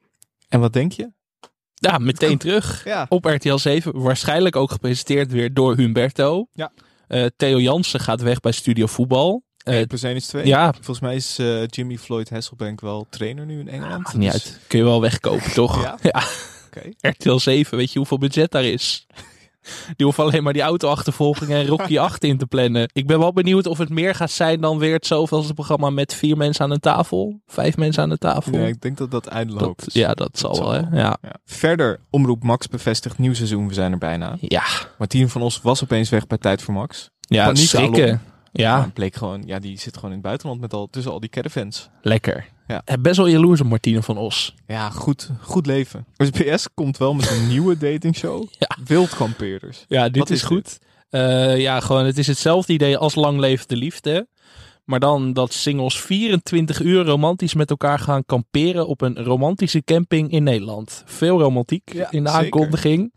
[0.49, 1.11] En wat denk je?
[1.73, 2.83] ja, meteen terug.
[2.85, 3.05] Ja.
[3.09, 4.01] Op RTL 7.
[4.01, 6.47] Waarschijnlijk ook gepresenteerd weer door Humberto.
[6.51, 6.71] Ja.
[7.07, 9.43] Eh, Theo Jansen gaat weg bij Studio Voetbal.
[9.63, 10.45] 1 plus 1 is 2.
[10.45, 14.03] ja, Volgens mij is eh, Jimmy Floyd Hasselbank wel trainer nu in Engeland.
[14.03, 14.59] maakt niet Dus- uit.
[14.67, 15.81] Kun je wel wegkopen, toch?
[15.83, 15.97] Ja?
[16.01, 16.23] ja.
[17.01, 19.07] RTL 7, weet je hoeveel budget daar is?
[19.95, 22.89] Die hoeft alleen maar die auto-achtervolging en Rocky 8 in te plannen.
[22.93, 26.13] Ik ben wel benieuwd of het meer gaat zijn dan weer het zoveelste programma met
[26.13, 27.39] vier mensen aan een tafel.
[27.47, 28.51] Vijf mensen aan de tafel.
[28.51, 30.97] Nee, ik denk dat dat eindeloos dat, ja, dat zal zal wel, hè?
[30.97, 31.17] Ja.
[31.21, 31.35] Ja.
[31.45, 33.67] Verder, Omroep Max bevestigt nieuw seizoen.
[33.67, 34.37] We zijn er bijna.
[34.39, 34.63] Ja,
[34.97, 37.09] Martien van Os was opeens weg bij Tijd voor Max.
[37.19, 38.21] ja Paniek schrikken.
[38.51, 41.29] Ja, bleek gewoon, ja, die zit gewoon in het buitenland met al, tussen al die
[41.29, 41.89] caravans.
[42.01, 42.45] lekker.
[42.69, 42.81] Ja.
[42.85, 44.55] Eh, Best wel jaloers op Martine van Os.
[44.67, 46.05] Ja, goed, goed leven.
[46.17, 48.47] SBS komt wel met een nieuwe datingshow.
[48.59, 48.77] Ja.
[48.85, 49.85] Wildkampeerders.
[49.87, 50.79] Ja, dit is is goed.
[51.09, 54.27] Eh, ja, gewoon, het is hetzelfde idee als Lang Leeft de Liefde.
[54.85, 60.31] Maar dan dat singles 24 uur romantisch met elkaar gaan kamperen op een romantische camping
[60.31, 61.03] in Nederland.
[61.05, 62.43] Veel romantiek Ja, in de zeker.
[62.43, 63.13] aankondiging.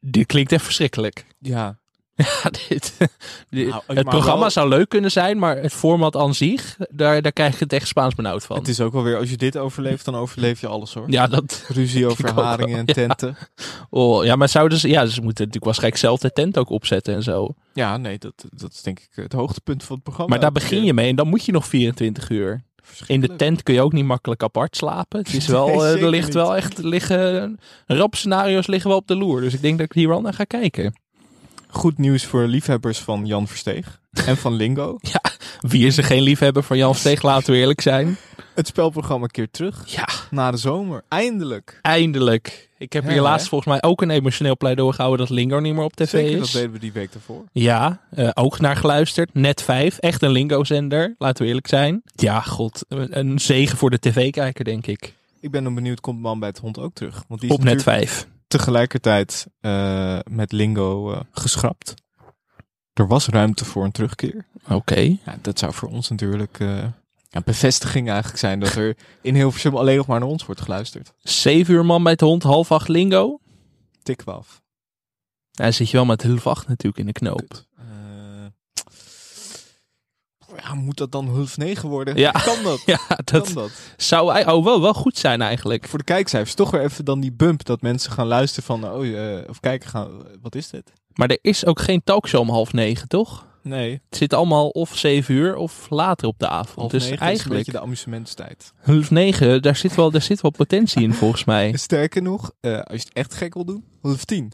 [0.00, 1.26] Dit klinkt echt verschrikkelijk.
[1.38, 1.78] Ja,
[2.42, 2.96] Ja, dit,
[3.50, 7.22] dit- Nou, het programma wel- zou leuk kunnen zijn, maar het format aan zich, daar,
[7.22, 8.56] daar krijg ik het echt Spaans benauwd van.
[8.58, 11.04] het is ook wel weer, als je dit overleeft, dan overleef je alles hoor.
[11.10, 12.92] Ja, dat, Ruzie over haringen en ja.
[12.94, 13.36] tenten.
[13.90, 17.14] oh, ja, maar zouden ze, ja, ze moeten natuurlijk waarschijnlijk zelf de tent ook opzetten
[17.14, 17.54] en zo.
[17.72, 20.30] Ja, nee, dat, dat is denk ik het hoogtepunt van het programma.
[20.30, 22.62] Maar daar begin je mee en dan moet je nog 24 uur.
[23.06, 25.18] In de tent kun je ook niet makkelijk apart slapen.
[25.18, 26.34] Het is wel, Nee, eh, er ligt niet.
[26.34, 29.40] wel echt, liggen, rampscenario's liggen wel op de loer.
[29.40, 30.94] Dus ik denk dat ik hier wel naar ga kijken.
[31.74, 34.98] Goed nieuws voor liefhebbers van Jan Versteeg en van Lingo.
[35.60, 38.16] Wie is er geen liefhebber van Jan Steeg, laten we eerlijk zijn.
[38.54, 41.02] Het spelprogramma keert terug Ja, na de zomer.
[41.08, 41.78] Eindelijk.
[41.82, 42.70] eindelijk.
[42.78, 45.74] Ik heb Ja, hier laatst volgens mij ook een emotioneel pleidooi gehouden dat Lingo niet
[45.74, 46.52] meer op tv Zeker, dat is.
[46.52, 47.44] deden we die week daarvoor.
[47.52, 49.34] Ja, eh, ook naar geluisterd.
[49.34, 52.02] Net 5, echt een Lingo-zender, laten we eerlijk zijn.
[52.14, 55.14] Ja, god, een zegen voor de tv-kijker, denk ik.
[55.40, 57.24] Ik ben dan benieuwd, komt Man bij het Hond ook terug?
[57.28, 58.26] Want die is Op net 5.
[58.58, 61.94] Tegelijkertijd eh, met Lingo eh, geschrapt.
[62.92, 64.46] Er was ruimte voor een terugkeer.
[64.68, 65.00] Oké.
[65.00, 66.84] Ja, dat zou voor ons natuurlijk eh,
[67.30, 71.12] een bevestiging eigenlijk zijn dat er in Hilversum alleen nog maar naar ons wordt geluisterd.
[71.22, 73.40] 7 uur man bij het hond, half 8 Lingo.
[74.02, 74.62] Tik af.
[75.50, 77.48] Daar zit je wel met half 8 natuurlijk in de knoop.
[77.48, 77.66] Kut.
[80.62, 82.16] Ja, moet dat dan half negen worden?
[82.16, 82.30] Ja.
[82.30, 82.82] Kan dat?
[82.94, 83.70] Ja, dat Kan dat?
[83.96, 85.88] zou oh, wel, wel goed zijn eigenlijk.
[85.88, 89.36] Voor de kijkcijfers toch weer even dan die bump dat mensen gaan luisteren van, oh,
[89.38, 90.10] eh, of kijken gaan,
[90.42, 90.92] wat is dit?
[91.14, 93.46] Maar er is ook geen talkshow om half negen, toch?
[93.62, 96.76] Nee, Het zit allemaal of 7 uur of later op de avond.
[96.78, 98.72] half dus negen is een eigenlijk beetje de amusementstijd.
[98.82, 101.72] half negen, daar zit, wel, daar zit wel potentie in volgens mij.
[101.76, 104.52] Sterker nog, eh, als je het echt gek wil doen, half tien.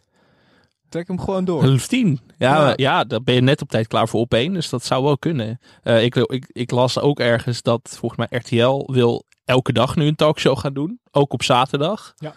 [0.90, 1.62] Trek hem gewoon door.
[1.64, 2.20] Half tien.
[2.38, 3.04] Ja, Ja.
[3.04, 4.52] dan ben je net op tijd klaar voor op één.
[4.52, 5.58] Dus dat zou wel kunnen.
[5.82, 10.06] Eh, ik, ik, ik las ook ergens dat volgens mij RTL wil elke dag nu
[10.06, 11.00] een talkshow gaan doen.
[11.10, 12.12] Ook op zaterdag.
[12.16, 12.34] Ja.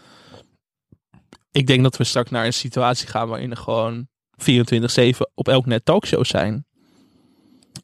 [1.51, 5.65] Ik denk dat we straks naar een situatie gaan waarin er gewoon 24-7 op elk
[5.65, 6.65] net talkshows zijn.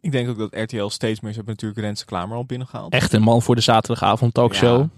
[0.01, 2.93] Ik denk ook dat RTL steeds meer, ze hebben natuurlijk Renze Klamer al binnengehaald.
[2.93, 4.79] Echt een man voor de zaterdagavond talkshow.
[4.79, 4.89] Ja.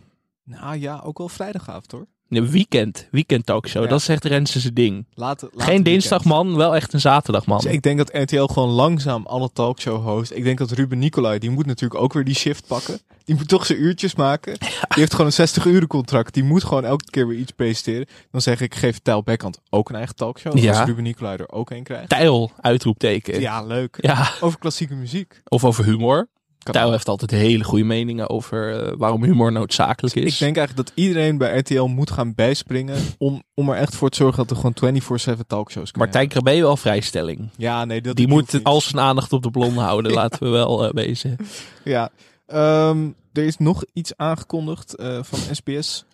[0.60, 2.08] Nou ja, ook wel vrijdagavond hoor.
[2.32, 3.84] Een weekend, weekend talkshow.
[3.84, 3.90] Ja.
[3.90, 5.06] Dat is echt Renze zijn ding.
[5.14, 7.60] Laat, laat Geen dinsdagman, wel echt een zaterdagman.
[7.60, 10.32] Dus ik denk dat RTL gewoon langzaam alle talkshow host.
[10.32, 13.00] Ik denk dat Ruben Nicolai, die moet natuurlijk ook weer die shift pakken.
[13.26, 14.60] Die moet toch zijn uurtjes maken.
[14.60, 16.34] Die heeft gewoon een 60 uren contract.
[16.34, 18.08] Die moet gewoon elke keer weer iets presenteren.
[18.32, 20.58] Dan zeg ik, geef Tijl Beckhand ook een eigen talkshow.
[20.58, 20.78] Ja.
[20.78, 22.10] Als Ruben Nicolai er ook een krijgt.
[22.10, 23.34] Tijl, uitroepteken.
[23.34, 23.40] Ja.
[23.40, 23.98] Ja, leuk.
[24.40, 25.42] Over klassieke muziek.
[25.48, 26.28] Of over humor.
[26.64, 26.92] Ook.
[26.92, 30.34] heeft altijd hele goede meningen over eh, waarom humor noodzakelijk is.
[30.34, 32.98] Ik denk eigenlijk dat iedereen bij RTL moet gaan bijspringen.
[33.18, 35.04] Om, om er echt voor te zorgen dat er gewoon 24-7
[35.48, 36.10] talkshows kunnen.
[36.10, 37.50] Martijn Krabbe wel vrijstelling.
[37.58, 38.64] Ja, nee, dat Die moet niet.
[38.64, 41.38] al zijn aandacht op de blonde houden, laten we wel eh, wezen.
[41.84, 42.10] Ja.
[42.46, 46.06] Ehm, er is nog iets aangekondigd eh, van SBS.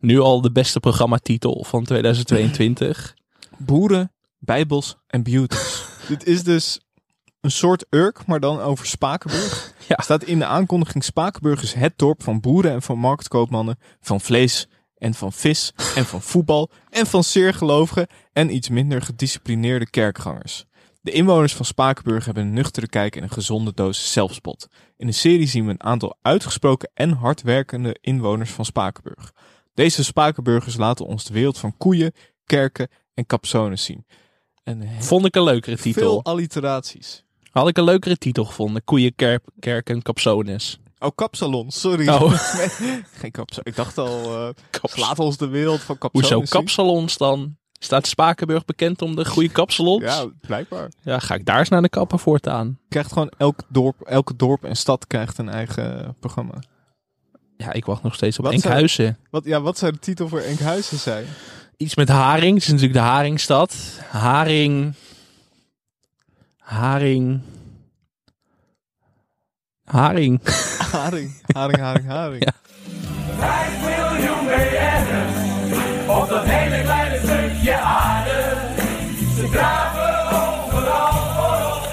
[0.00, 3.14] Nu al de beste programmatitel van 2022.
[3.58, 5.84] Boeren, bijbels en beauties.
[6.08, 6.80] Dit is dus
[7.46, 9.74] een soort Urk, maar dan over Spakenburg.
[9.88, 9.96] Ja.
[10.02, 14.68] Staat in de aankondiging Spakenburg is het dorp van boeren en van marktkoopmannen, van vlees
[14.98, 20.64] en van vis en van voetbal en van zeer gelovigen en iets minder gedisciplineerde kerkgangers.
[21.00, 24.68] De inwoners van Spakenburg hebben een nuchtere kijk en een gezonde dosis zelfspot.
[24.96, 29.32] In de serie zien we een aantal uitgesproken en hardwerkende inwoners van Spakenburg.
[29.74, 32.12] Deze Spakenburgers laten ons de wereld van koeien,
[32.44, 34.06] kerken en capsones zien.
[34.62, 36.02] En Vond ik een leukere titel.
[36.02, 37.24] veel alliteraties.
[37.56, 38.84] Had ik een leukere titel gevonden.
[38.84, 40.78] Koeien, kerk, kerk en capsones.
[40.98, 42.08] Oh, kapsalon, sorry.
[42.08, 42.32] Oh.
[43.20, 43.64] Geen kapsalon.
[43.64, 46.32] Ik dacht al, slaat ons de wereld van kapsalons.
[46.32, 47.56] Hoezo kapsalons dan?
[47.78, 50.02] Staat Spakenburg bekend om de goede kapsalons?
[50.02, 50.90] Ja, blijkbaar.
[51.02, 52.78] Ja, ga ik daar eens naar de kapper voortaan.
[52.88, 56.54] Krijgt gewoon elk dorp, elke dorp en stad krijgt een eigen programma.
[57.56, 59.18] Ja, ik wacht nog steeds op Wat Enkhuizen.
[59.30, 61.26] Wat, ja, wat zou de titel voor Enkhuizen zijn?
[61.76, 62.54] Iets met Haring.
[62.54, 63.76] Het is natuurlijk de Haringstad.
[64.08, 64.94] Haring.
[66.66, 67.40] Haring.
[69.84, 70.40] Haring.
[70.92, 72.42] Haring, haring, haring, haring.
[72.46, 72.54] Ja.
[73.80, 78.54] miljoen BN'ers op dat hele kleine stukje aarde.
[79.36, 81.92] Ze draven overal voorop.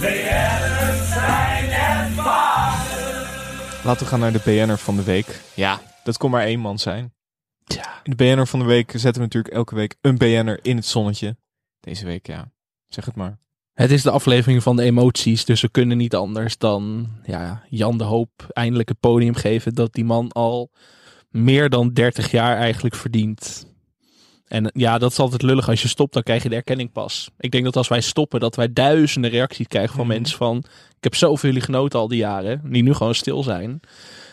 [0.00, 3.26] BN'ers zijn ervaren.
[3.84, 5.40] Laten we gaan naar de BN'er van de week.
[5.54, 7.14] Ja, dat kon maar één man zijn.
[7.64, 8.00] Ja.
[8.02, 10.86] In de BN'er van de week zetten we natuurlijk elke week een BN'er in het
[10.86, 11.36] zonnetje.
[11.80, 12.50] Deze week, ja.
[12.88, 13.38] Zeg het maar.
[13.76, 17.98] Het is de aflevering van de emoties, dus we kunnen niet anders dan ja, Jan
[17.98, 20.70] de Hoop eindelijk het podium geven dat die man al
[21.30, 23.66] meer dan 30 jaar eigenlijk verdient.
[24.48, 25.68] En ja, dat is altijd lullig.
[25.68, 27.30] Als je stopt, dan krijg je de erkenning pas.
[27.38, 30.14] Ik denk dat als wij stoppen, dat wij duizenden reacties krijgen van Mhm.
[30.14, 30.56] mensen van...
[30.96, 33.80] Ik heb zoveel jullie genoten al die jaren, die nu gewoon stil zijn.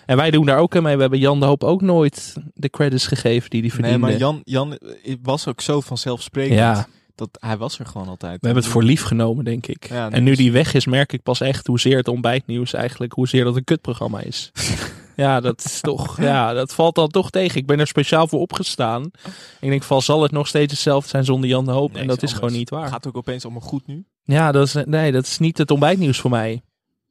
[0.05, 0.95] En wij doen daar ook aan mee.
[0.95, 3.97] We hebben Jan de Hoop ook nooit de credits gegeven die hij verdiende.
[3.97, 4.77] Nee, maar Jan, Jan
[5.21, 6.59] was ook zo vanzelfsprekend.
[6.59, 6.87] Ja.
[7.15, 8.39] Dat, hij was er gewoon altijd.
[8.39, 9.89] We hebben het voor lief genomen, denk ik.
[9.89, 13.13] Ja, nee, en nu die weg is, merk ik pas echt hoezeer het ontbijtnieuws eigenlijk,
[13.13, 14.51] hoezeer dat een kutprogramma is.
[15.15, 17.57] ja, dat is toch, ja, dat valt dan toch tegen.
[17.57, 19.11] Ik ben er speciaal voor opgestaan.
[19.59, 21.91] Ik denk van, zal het nog steeds hetzelfde zijn zonder Jan de Hoop?
[21.91, 22.39] Nee, en dat is anders.
[22.39, 22.81] gewoon niet waar.
[22.81, 24.05] Het gaat ook opeens allemaal goed nu.
[24.23, 26.61] Ja, dat is, nee, dat is niet het ontbijtnieuws voor mij.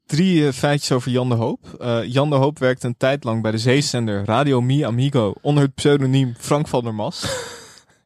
[0.06, 1.76] Drie eh, feitjes over Jan de Hoop.
[1.80, 5.62] Eh, Jan de Hoop werkte een tijd lang bij de zeezender Radio Mi Amigo onder
[5.62, 7.24] het pseudoniem Frank van der Mast.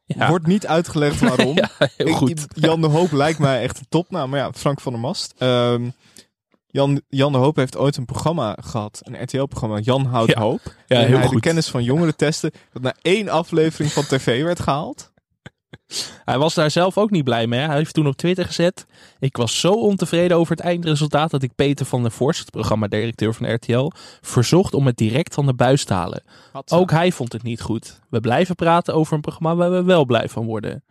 [0.07, 1.55] Ja, Wordt niet uitgelegd waarom.
[1.57, 2.45] ja heel Ik- goed.
[2.55, 4.29] Jan de Hoop lijkt mij echt een topnaam.
[4.29, 5.33] Maar ja, Frank van der Mast.
[5.37, 5.89] Ehm,
[6.67, 9.01] Jan, Jan de Hoop heeft ooit een programma gehad.
[9.03, 9.79] Een RTL-programma.
[9.79, 10.39] Jan houdt Ja.
[10.39, 10.59] hoop.
[10.87, 11.41] Ja, heel hij de goed.
[11.41, 12.51] kennis van jongeren testte.
[12.73, 15.11] Dat na één aflevering van tv werd gehaald.
[16.25, 17.59] Hij was daar zelf ook niet blij mee.
[17.59, 18.85] Hij heeft toen op Twitter gezet.
[19.19, 23.33] Ik was zo ontevreden over het eindresultaat dat ik Peter van der Vorst, het programmadirecteur
[23.33, 26.23] van RTL, verzocht om het direct van de buis te halen.
[26.65, 27.99] Ook hij vond het niet goed.
[28.09, 30.83] We blijven praten over een programma waar we wel blij van worden.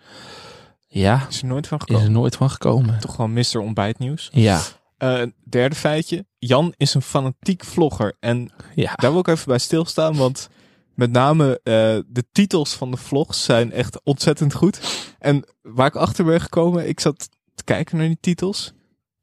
[0.88, 2.06] Ja, Is er nooit van is gekomen.
[2.06, 2.98] er nooit van gekomen.
[3.00, 3.58] Toch gewoon Mr.
[3.60, 4.28] Ontbijtnieuws.
[4.32, 4.60] Ja,
[4.96, 6.26] Eh, derde feitje.
[6.38, 8.16] Jan is een fanatiek vlogger.
[8.20, 8.92] En ja.
[8.94, 10.16] daar wil ik even bij stilstaan.
[10.16, 10.48] Want
[10.96, 11.72] met name eh,
[12.06, 15.06] de titels van de vlogs zijn echt ontzettend goed.
[15.18, 18.72] En waar ik achter ben gekomen, ik zat te kijken naar die titels.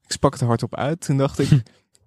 [0.01, 1.01] Ik sprak het er hardop uit.
[1.01, 1.49] Toen dacht ik,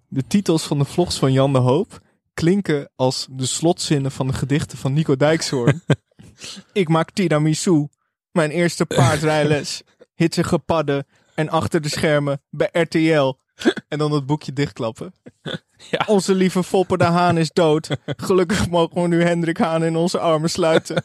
[0.09, 2.01] de titels van de vlogs van Jan de Hoop
[2.35, 5.83] klinken als de slotzinnen van de gedichten van Nico Dijkshoorn.
[6.73, 7.89] ik maak tiramisu,
[8.33, 9.83] mijn eerste paardrijles,
[10.15, 13.35] hitsige padden en achter de schermen bij RTL.
[13.89, 15.15] En dan het boekje dichtklappen.
[15.91, 16.05] Ja.
[16.07, 17.89] Onze lieve Foppe de Haan is dood.
[18.05, 21.05] Gelukkig mogen we nu Hendrik Haan in onze armen sluiten.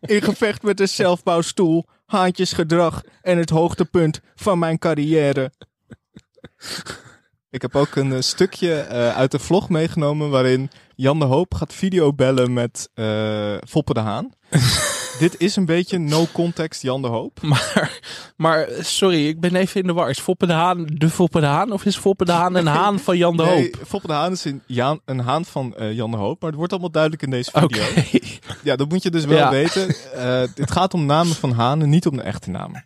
[0.00, 5.52] In gevecht met de zelfbouwstoel, haantjesgedrag en het hoogtepunt van mijn carrière.
[7.50, 11.54] Ik heb ook een eh, stukje eh, uit de vlog meegenomen waarin Jan de Hoop
[11.54, 14.32] gaat videobellen met eh Foppe de Haan.
[15.18, 17.42] dit is een beetje no context Jan de Hoop.
[17.42, 18.00] Maar,
[18.36, 20.08] maar sorry, ik ben even in de war.
[20.10, 22.98] Is Foppe de Haan de Foppe de Haan of is Foppe de Haan een haan
[22.98, 23.86] van Jan de Nee, Hoop?
[23.86, 26.40] Foppe de Haan is een, Jaan, een haan van eh, Jan de Hoop.
[26.40, 27.84] Maar het wordt allemaal duidelijk in deze video.
[28.62, 29.50] Ja, dat moet je dus wel Ja.
[29.50, 29.88] weten.
[30.14, 32.84] Eh, het gaat om namen van hanen, niet om de echte namen.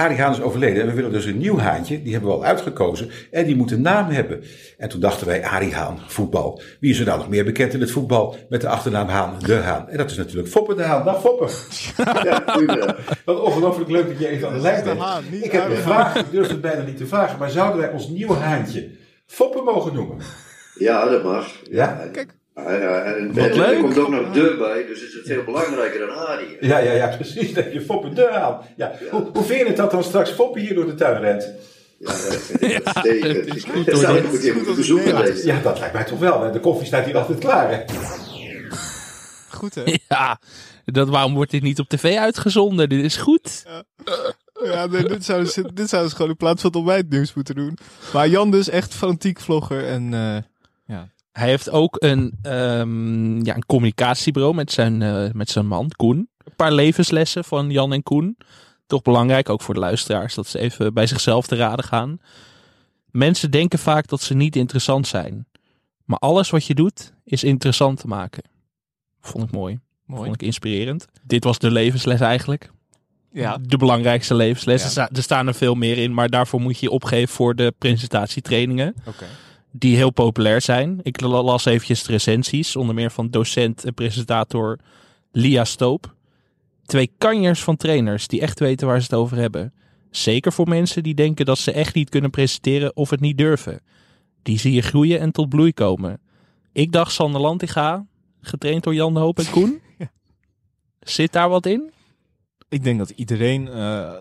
[0.00, 2.02] Arie Haan is overleden en we willen dus een nieuw haantje.
[2.02, 4.42] Die hebben we al uitgekozen en die moet een naam hebben.
[4.78, 6.62] En toen dachten wij, Arie Haan, voetbal.
[6.80, 9.54] Wie is er nou nog meer bekend in het voetbal met de achternaam Haan, de
[9.54, 9.88] Haan?
[9.88, 11.04] En dat is natuurlijk Foppe de Haan.
[11.04, 11.48] Dag Foppe.
[12.24, 12.96] Ja.
[13.24, 15.44] Wat ongelooflijk leuk dat je even aan de lijn bent.
[15.44, 17.38] Ik heb een vraag, ik durf het bijna niet te vragen.
[17.38, 18.90] Maar zouden wij ons nieuwe haantje
[19.26, 20.16] Foppe mogen noemen?
[20.74, 21.52] Ja, dat mag.
[21.70, 22.08] Ja?
[22.12, 22.38] Kijk.
[22.66, 23.66] Ja, ja, en Wat leuk.
[23.66, 26.56] er komt ook nog de bij, dus is het veel belangrijker dan Arie.
[26.60, 27.52] Ja, ja, ja, precies.
[27.54, 28.60] Dat je Foppe de Haan.
[28.76, 28.92] Ja.
[29.10, 31.52] Hoe, hoe vind je het dat dan straks Foppe hier door de tuin rent?
[31.98, 33.54] Ja, dat vind ik uitstekend.
[33.56, 35.44] is goed, zou ik bezoeken.
[35.44, 36.42] Ja, dat lijkt mij toch wel.
[36.42, 36.50] hè.
[36.50, 37.84] De koffie staat hier altijd klaar, hè?
[39.48, 39.82] Goed hè?
[40.08, 40.38] Ja,
[40.84, 42.88] dat, waarom wordt dit niet op tv uitgezonden?
[42.88, 43.64] Dit is goed.
[44.64, 47.54] Ja, nee, dit zouden ze, dit zouden ze gewoon in plaats van het ontbijtnieuws moeten
[47.54, 47.78] doen.
[48.12, 50.36] Maar Jan dus echt fanatiek vlogger en eh,
[50.96, 51.08] ja.
[51.40, 56.16] Hij heeft ook een, ehm, ja, een communicatiebureau met zijn, eh, met zijn man, Koen.
[56.44, 58.36] Een paar levenslessen van Jan en Koen.
[58.86, 62.18] Toch belangrijk, ook voor de luisteraars, dat ze even bij zichzelf te raden gaan.
[63.10, 65.46] Mensen denken vaak dat ze niet interessant zijn.
[66.04, 68.42] Maar alles wat je doet, is interessant te maken.
[69.20, 69.78] Vond ik mooi.
[70.06, 70.22] Mooi.
[70.22, 71.06] Vond ik inspirerend.
[71.22, 72.70] Dit was de levensles eigenlijk.
[73.32, 73.58] Ja.
[73.62, 74.80] De belangrijkste levensles.
[74.80, 74.84] Ja.
[74.86, 77.54] Er, sta- er staan er veel meer in, maar daarvoor moet je je opgeven voor
[77.54, 79.24] de presentatietrainingen Oké.
[79.72, 81.00] Die heel populair zijn.
[81.02, 84.78] Ik la- las eventjes de recensies, onder meer van docent en presentator
[85.32, 86.14] Lia Stoop.
[86.84, 89.72] Twee kanjers van trainers die echt weten waar ze het over hebben.
[90.10, 93.80] Zeker voor mensen die denken dat ze echt niet kunnen presenteren of het niet durven.
[94.42, 96.20] Die zie je groeien en tot bloei komen.
[96.72, 98.06] Ik dacht Sander Lantinga,
[98.40, 99.80] getraind door Jan de Hoop en Koen.
[101.00, 101.92] Zit daar wat in?
[102.68, 104.12] Ik denk dat iedereen eh,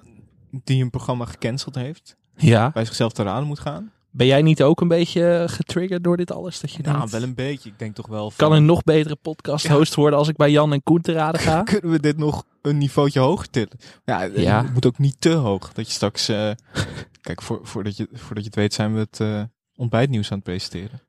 [0.52, 2.72] die een programma gecanceld heeft, Ja.
[2.72, 3.92] bij zichzelf te raden moet gaan.
[4.12, 6.60] Ben jij niet ook een beetje getriggerd door dit alles?
[6.60, 7.70] Dat je Nou, denkt, wel een beetje.
[7.70, 10.52] Ik denk toch wel van, kan een nog betere podcast host worden als ik bij
[10.52, 11.64] Jan en Koen te raden ga?
[11.72, 13.80] kunnen we dit nog een niveautje hoger tillen?
[14.06, 14.64] Ja, eh, Ja.
[14.64, 15.74] het moet ook niet te hoog.
[15.74, 16.52] Dat je straks, eh,
[17.22, 19.44] kijk, voor, voordat, je, voordat je het weet zijn we het eh,
[19.76, 21.02] ontbijtnieuws aan het presenteren.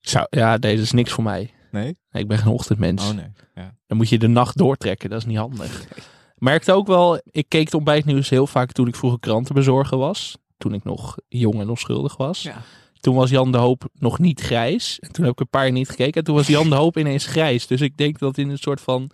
[0.00, 1.50] Zou, ja, deze is niks voor mij.
[1.70, 1.96] Nee?
[2.10, 3.08] Nee, ik ben geen ochtendmens.
[3.08, 3.32] Oh nee.
[3.54, 3.74] Ja.
[3.86, 5.84] Dan moet je de nacht doortrekken, dat is niet handig.
[6.38, 10.38] Merkte ook wel, ik keek het ontbijtnieuws heel vaak toen ik vroeger krantenbezorger was.
[10.58, 12.42] Toen ik nog jong en onschuldig was.
[12.42, 12.62] Ja.
[13.00, 14.98] Toen was Jan de Hoop nog niet grijs.
[15.00, 16.14] En toen heb ik een paar jaar niet gekeken.
[16.14, 17.66] En toen was Jan de Hoop ineens grijs.
[17.66, 19.10] Dus ik denk dat in een soort van...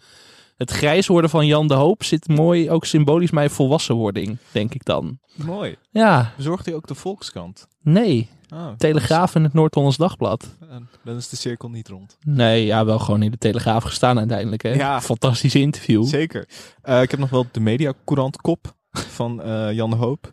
[0.57, 4.85] Het grijs worden van Jan de Hoop zit mooi ook symbolisch bij volwassenwording, denk ik
[4.85, 5.19] dan.
[5.35, 5.77] Mooi.
[5.91, 7.67] Ja, Bezorgt u ook de Volkskrant?
[7.83, 8.29] nee.
[8.55, 10.57] Oh, Telegraaf en het Noord-Hollands Dagblad.
[10.69, 12.17] dan- Dan is de cirkel niet rond.
[12.25, 14.63] Nee, ja, wel gewoon in de Telegraaf gestaan uiteindelijk.
[14.63, 14.69] Hè?
[14.73, 15.01] Ja.
[15.01, 16.05] Fantastisch interview.
[16.05, 16.49] Zeker.
[16.83, 20.33] Eh, ik heb nog wel de mediacourant kop van eh, Jan de Hoop.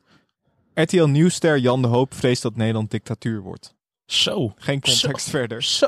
[0.74, 3.76] RTL Nieuwster Jan de Hoop vreest dat Nederland dictatuur wordt.
[4.06, 5.64] Zo, Geen context verder.
[5.64, 5.88] zo.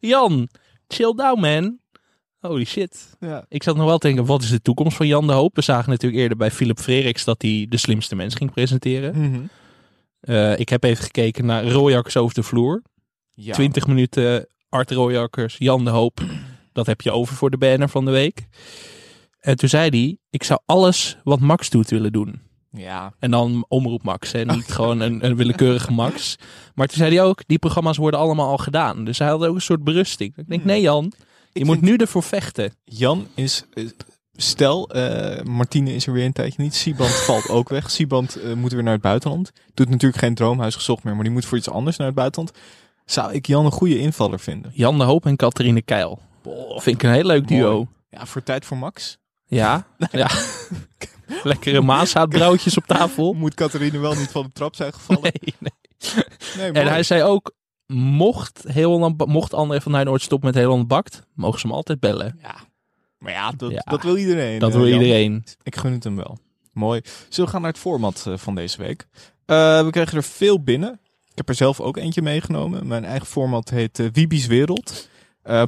[0.00, 0.48] Jan,
[0.88, 1.78] chill down man.
[2.38, 3.16] Holy shit.
[3.20, 3.44] Ja.
[3.48, 5.54] Ik zat nog wel te denken, wat is de toekomst van Jan de Hoop?
[5.56, 9.18] We zagen natuurlijk eerder bij Philip Freriks dat hij de slimste mens ging presenteren.
[9.30, 9.40] Mhm.
[10.20, 12.82] Eh, ik heb even gekeken naar Rooijakkers over de vloer.
[13.30, 13.52] ja.
[13.52, 16.20] 20 minuten Art Rooijakkers, Jan de Hoop.
[16.72, 18.46] Dat heb je over voor de banner van de week.
[19.40, 22.40] En toen zei hij, ik zou alles wat Max doet willen doen.
[22.72, 23.12] Ja.
[23.18, 24.44] En dan omroep Max, hè?
[24.44, 26.36] niet gewoon een, een willekeurige Max.
[26.74, 29.04] Maar toen zei hij ook, die programma's worden allemaal al gedaan.
[29.04, 30.36] Dus hij had ook een soort berusting.
[30.36, 31.12] Ik denk, nee Jan,
[31.52, 32.72] je Ik moet nu ervoor vechten.
[32.84, 33.64] Jan is...
[33.74, 33.88] eh,
[34.36, 36.74] Stel, eh, Martine is er weer een tijdje niet.
[36.74, 37.90] Siebrand valt ook weg.
[37.90, 39.52] Siebrand eh, moet weer naar het buitenland.
[39.74, 42.52] Doet natuurlijk geen droomhuis gezocht meer, maar die moet voor iets anders naar het buitenland.
[43.04, 44.70] Zou ik Jan een goede invaller vinden?
[44.74, 46.18] Jan de Hoop en Catharine Keil.
[46.76, 47.74] Vind ik een heel leuk duo.
[47.74, 47.86] Mooi.
[48.10, 49.18] Ja, voor tijd voor Max.
[49.46, 50.30] Ja, ja.
[51.42, 53.32] Lekkere maanzaadbroodjes op tafel.
[53.32, 55.22] Moet Catharine wel niet van de trap zijn gevallen?
[55.22, 55.72] Nee, nee.
[56.56, 57.52] Nee, En hij zei ook,
[57.86, 61.76] mocht, heel mocht André van Duin ooit stoppen met Heel Holland Bakt, mogen ze hem
[61.76, 62.38] altijd bellen.
[63.18, 63.82] Maar ja, dat, Ja.
[63.84, 64.58] dat wil iedereen.
[64.58, 65.00] Dat eh, wil Jan.
[65.00, 65.44] iedereen.
[65.62, 66.38] Ik gun het hem wel.
[66.72, 67.00] Mooi.
[67.28, 69.06] Zullen we gaan naar het format eh, van deze week?
[69.46, 71.00] Eh, we kregen er veel binnen.
[71.30, 72.86] Ik heb er zelf ook eentje meegenomen.
[72.86, 75.08] Mijn eigen format heet eh, Wiebi's Wereld.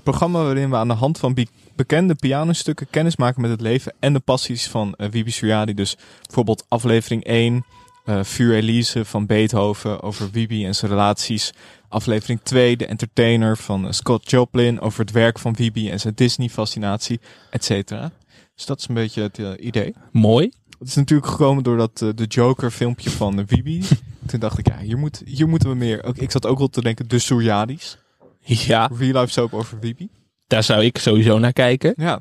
[0.03, 1.35] Programma waarin we aan de hand van
[1.77, 5.75] bekende pianostukken kennis maken met het leven en de passies van eh Wiebe Suryadi.
[5.75, 7.65] Dus bijvoorbeeld aflevering 1,
[8.05, 11.53] eh Vuur Elise van Beethoven over Wiebe en zijn relaties.
[11.89, 16.15] Aflevering 2, De Entertainer van eh, Scott Joplin over het werk van Wiebe en zijn
[16.15, 18.13] Disney-fascinatie, et cetera.
[18.55, 19.95] Dus dat is een beetje het eh, idee.
[20.13, 20.53] Mooi.
[20.79, 23.87] Het is natuurlijk gekomen door dat eh, de Joker filmpje van uh, Wiebe.
[24.27, 26.05] Toen dacht ik, ja, hier, moet, hier moeten we meer.
[26.05, 27.99] Ook, ik zat ook wel te denken, de Suryadis.
[28.41, 30.09] Ja, Real life soap over Wiebe.
[30.47, 31.93] Daar zou ik sowieso naar kijken.
[31.97, 32.21] Ja.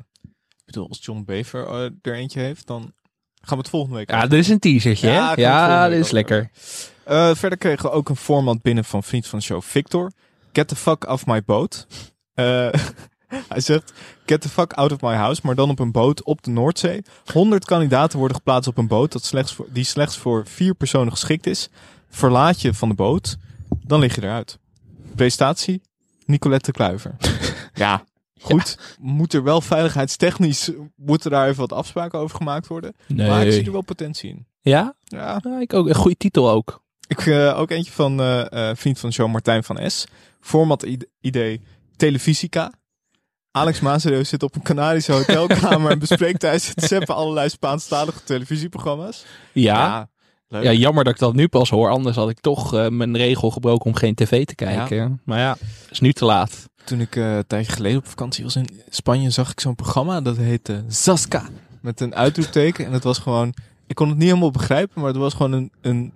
[0.64, 2.92] bedoel, als John Bever eh, er eentje heeft, dan
[3.40, 4.28] gaan we het volgende week Ja, over.
[4.28, 5.08] dit is een teasertje?
[5.10, 6.50] Ja, Ja, dit week is lekker.
[7.04, 10.12] Eh, verder kregen we ook een format binnen van vriend van de show Victor.
[10.52, 11.86] Get the fuck off my boat.
[12.34, 12.44] Eh,
[13.48, 13.92] hij zegt,
[14.26, 17.02] get the fuck out of my house, maar dan op een boot op de Noordzee.
[17.32, 21.12] 100 kandidaten worden geplaatst op een boot dat slechts voor, die slechts voor vier personen
[21.12, 21.68] geschikt is.
[22.08, 23.36] Verlaat je van de boot,
[23.86, 24.58] dan lig je eruit.
[25.14, 25.82] Presentatie,
[26.26, 27.16] Nicolette Kluiver.
[27.74, 28.04] ja,
[28.44, 28.78] goed.
[29.00, 32.94] Moet er wel veiligheidstechnisch, moeten daar even wat afspraken over gemaakt worden.
[33.16, 34.46] Maar ik zie er wel potentie in.
[34.60, 34.94] Ja?
[35.04, 35.88] Ja, Ja, ik ook.
[35.88, 36.82] Een goede titel ook.
[37.08, 40.04] ik, eh, ook eentje van eh, eh, vriend van de show Martijn van S.
[40.40, 41.60] Format ide- idee
[41.96, 42.72] Televisica.
[43.50, 49.24] Alex Mazereus zit op een Canarische hotelkamer en bespreekt tijdens het zeppen allerlei Spaanstalige televisieprogramma's.
[49.52, 50.08] Ja.
[50.54, 50.62] Leuk.
[50.64, 51.90] Ja, jammer dat ik dat nu pas hoor.
[51.90, 55.20] Anders had ik toch eh, mijn regel gebroken om geen tv te kijken.
[55.24, 56.68] Maar ja, het is nu te laat.
[56.84, 60.20] Toen ik eh, een tijdje geleden op vakantie was in Spanje, zag ik zo'n programma
[60.20, 61.48] dat heette Zaska.
[61.80, 62.86] Met een uitroepteken.
[62.86, 63.54] En het was gewoon,
[63.86, 66.12] ik kon het niet helemaal begrijpen, maar het was gewoon een, een,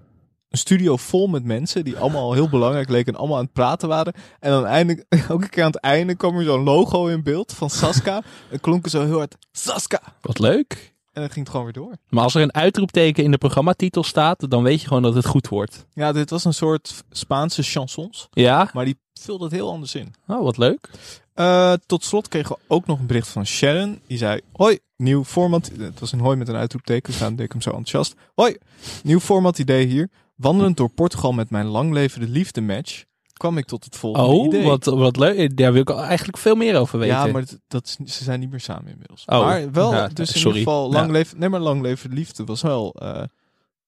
[0.49, 3.89] een studio vol met mensen die allemaal heel belangrijk leken en allemaal aan het praten
[3.89, 4.15] waren.
[4.41, 7.71] En dan eindelijk, elke keer aan het einde kwam er zo'n logo in beeld van
[7.71, 8.23] Saska.
[8.51, 10.01] Het klonk er zo heel hard, Saska.
[10.21, 10.97] Wat leuk.
[11.19, 11.97] En dan ging het gewoon weer door.
[12.09, 15.27] Maar als er een uitroepteken in de programmatitel staat, dan weet je gewoon dat het
[15.27, 15.87] goed wordt.
[15.93, 18.71] Ja, dit was een soort Spaanse chansons, Ja?
[18.73, 20.15] maar die vulde het heel anders in.
[20.27, 20.89] Oh, wat leuk.
[21.35, 24.01] Eh, tot slot kregen we ook nog een bericht van Sharon.
[24.07, 25.71] Die zei, hoi, nieuw format.
[25.79, 28.15] Het was een hoi met een uitroepteken, dus daarom deed ik hem zo enthousiast.
[28.35, 28.57] Hoi,
[29.03, 30.09] nieuw format idee hier.
[30.37, 33.05] Wandelend door Portugal met mijn lang levende liefde match,
[33.39, 34.63] kwam ik tot het volgende Oh, idee.
[34.65, 35.57] wat, wat leuk.
[35.57, 37.17] Daar wil ik eigenlijk veel meer over weten.
[37.17, 39.23] Ja, maar dat, ze zijn niet meer samen inmiddels.
[39.27, 40.59] Oh, maar wel, dus in sorry.
[40.59, 41.13] ieder geval, lang Ja.
[41.13, 43.23] leven, nee, maar lang leven liefde was wel eh,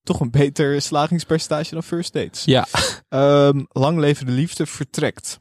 [0.03, 2.45] toch een beter slagingspercentage dan First Dates.
[2.45, 2.67] Ja.
[3.09, 5.41] Ehm, lang leven de liefde vertrekt.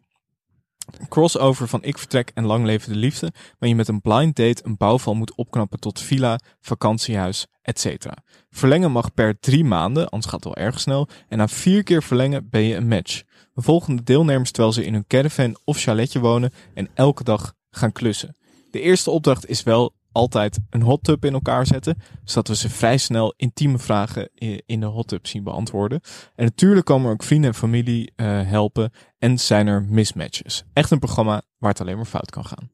[1.00, 4.36] Een crossover van Ik Vertrek en Lang Leven de Liefde, waar je met een blind
[4.36, 8.06] date een bouwval moet opknappen tot villa, vakantiehuis, etc.
[8.50, 12.04] Verlengen mag per drie maanden, anders gaat het wel erg snel, en na vier keer
[12.04, 13.22] verlengen ben je een match.
[13.60, 17.54] We volgen de deelnemers terwijl ze in hun caravan of chaletje wonen en elke dag
[17.70, 18.38] gaan klussen.
[18.72, 22.70] De eerste opdracht is wel altijd een hot tub in elkaar zetten, zodat we ze
[22.70, 24.30] vrij snel intieme vragen
[24.66, 26.02] in de hot tub zien beantwoorden.
[26.36, 30.64] En natuurlijk komen ook vrienden en familie eh, helpen en zijn er mismatches.
[30.74, 32.72] Echt een programma waar het alleen maar fout kan gaan.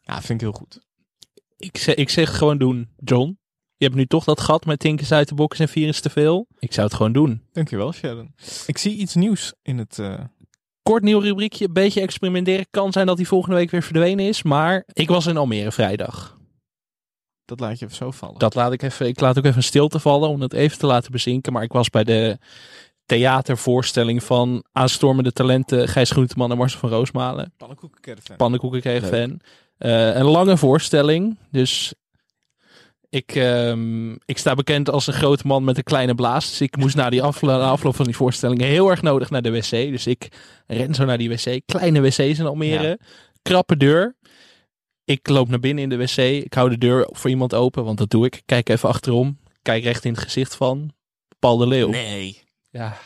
[0.00, 0.80] Ja, vind ik heel goed.
[1.56, 3.38] Ik zeg, ik zeg gewoon doen, John.
[3.78, 6.10] Je hebt nu toch dat gat met Tinkers uit de box en vier is te
[6.10, 6.46] veel.
[6.58, 7.42] Ik zou het gewoon doen.
[7.52, 8.34] Dankjewel, Sharon.
[8.66, 9.98] Ik zie iets nieuws in het...
[9.98, 10.18] eh,
[10.82, 12.66] Kort nieuw rubriekje, een beetje experimenteren.
[12.70, 14.42] Kan zijn dat hij volgende week weer verdwenen is.
[14.42, 16.36] Maar ik was in Almere vrijdag.
[17.44, 18.38] dat laat je even zo vallen.
[18.38, 19.06] Dat laat ik even.
[19.06, 21.52] Ik laat ook even stilte vallen om het even te laten bezinken.
[21.52, 22.38] Maar ik was bij de
[23.06, 27.52] theatervoorstelling van aanstormende talenten Gijs Groenteman en Marcel van Roosmalen.
[27.56, 28.36] Pannenkoeken caravan.
[28.36, 29.40] Pannenkoeken kreeg fan.
[29.78, 31.38] Eh, een lange voorstelling.
[31.50, 31.94] Dus
[33.08, 36.48] ik, ehm, ik sta bekend als een grote man met een kleine blaas.
[36.48, 39.50] Dus ik moest na die aflo- afloop van die voorstelling heel erg nodig naar de
[39.50, 39.70] wc.
[39.70, 40.28] Dus ik
[40.66, 41.60] ren zo naar die wc.
[41.66, 42.98] Kleine wc's in Almere.
[43.42, 44.16] Krappe deur.
[45.04, 46.16] Ik loop naar binnen in de wc.
[46.16, 48.42] Ik hou de deur voor iemand open, want dat doe ik.
[48.44, 49.38] Kijk even achterom.
[49.62, 50.92] Kijk recht in het gezicht van
[51.38, 51.88] Paul de Leeuw.
[51.88, 52.42] Nee.
[52.70, 52.96] Ja,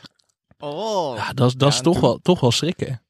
[0.58, 1.16] Oh.
[1.16, 2.02] ja, dat, is- dat Ja, is toch toen?
[2.02, 3.02] wel, toch wel schrikken.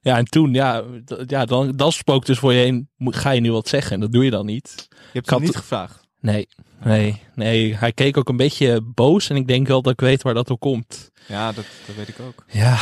[0.00, 0.82] Ja, en toen, ja,
[1.26, 3.92] ja dan, dan spookt dus voor je heen, ga je nu wat zeggen?
[3.92, 4.86] En dat doe je dan niet.
[4.88, 6.01] Je hebt hem niet het- gevraagd.
[6.22, 6.48] Nee,
[6.82, 7.76] nee, nee.
[7.76, 10.46] Hij keek ook een beetje boos en ik denk wel dat ik weet waar dat
[10.46, 11.10] door komt.
[11.28, 12.44] Ja, dat, dat weet ik ook.
[12.48, 12.78] Ja,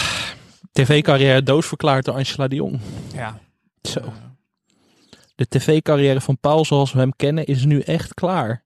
[0.72, 2.80] tv-carrière doosverklaard door Angela de Jong.
[3.14, 3.40] Ja.
[3.82, 4.00] Zo.
[5.34, 8.64] De tv-carrière van Paul zoals we hem kennen is nu echt klaar.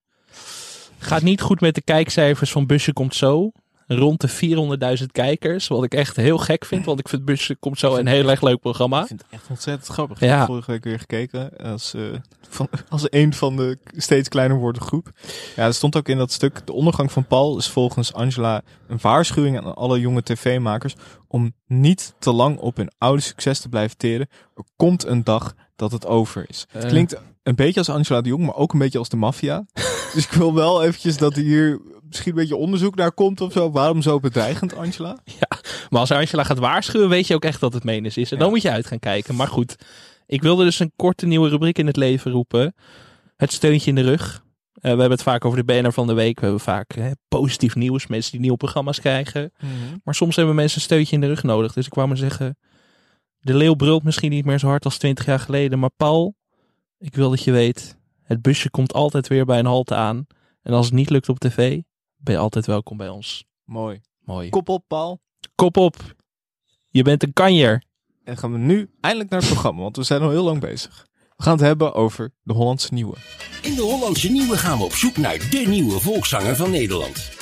[0.98, 3.52] Gaat niet goed met de kijkcijfers van Busje Komt Zo.
[3.94, 5.68] Rond de 400.000 kijkers.
[5.68, 8.40] Wat ik echt heel gek vind, want ik vind Busje Komt Zo een heel erg
[8.42, 9.00] leuk programma.
[9.00, 10.20] Ik vind het echt ontzettend grappig.
[10.20, 10.32] Ja.
[10.32, 12.02] Ik heb vorige week weer gekeken als, eh,
[12.48, 15.08] van, als een van de steeds kleiner wordende groep.
[15.56, 18.98] Ja, er stond ook in dat stuk, de ondergang van Paul is volgens Angela een
[19.00, 20.94] waarschuwing aan alle jonge tv-makers
[21.28, 24.28] om niet te lang op hun oude succes te blijven teren.
[24.54, 26.66] Er komt een dag dat het over is.
[26.70, 26.88] Het Eh.
[26.90, 29.64] klinkt een beetje als Angela de Jong, maar ook een beetje als de maffia.
[30.14, 33.70] dus ik wil wel eventjes dat hier misschien een beetje onderzoek naar komt of zo.
[33.70, 35.18] Waarom zo bedreigend, Angela?
[35.90, 38.32] Maar als Angela gaat waarschuwen, weet je ook echt dat het menens is.
[38.32, 38.52] En dan Ja.
[38.52, 39.34] moet je uit gaan kijken.
[39.34, 39.76] Maar goed,
[40.26, 42.74] ik wilde dus een korte nieuwe rubriek in het leven roepen.
[43.36, 44.42] Het steuntje in de rug.
[44.74, 46.34] Eh, we hebben het vaak over de BNR van de week.
[46.36, 48.06] We hebben vaak hè, positief nieuws.
[48.06, 49.52] Mensen die nieuwe programma's krijgen.
[50.04, 51.72] Maar soms hebben mensen een steuntje in de rug nodig.
[51.72, 52.56] Dus ik wou maar zeggen,
[53.38, 55.78] de leeuw brult misschien niet meer zo hard als 20 jaar geleden.
[55.78, 56.34] Maar Paul,
[57.04, 60.26] ik wil dat je weet, het busje komt altijd weer bij een halte aan.
[60.62, 61.80] En als het niet lukt op tv,
[62.16, 63.44] ben je altijd welkom bij ons.
[63.64, 64.00] Mooi.
[64.20, 64.48] Mooi.
[64.48, 65.20] Kop op, Paul.
[65.54, 65.96] Kop op.
[66.88, 67.82] Je bent een kanjer.
[68.24, 71.06] En gaan we nu eindelijk naar het programma, want we zijn al heel lang bezig.
[71.36, 73.16] We gaan het hebben over de Hollandse Nieuwe.
[73.62, 77.32] In de Hollandse Nieuwe gaan we op zoek naar de nieuwe volkszanger van Nederland.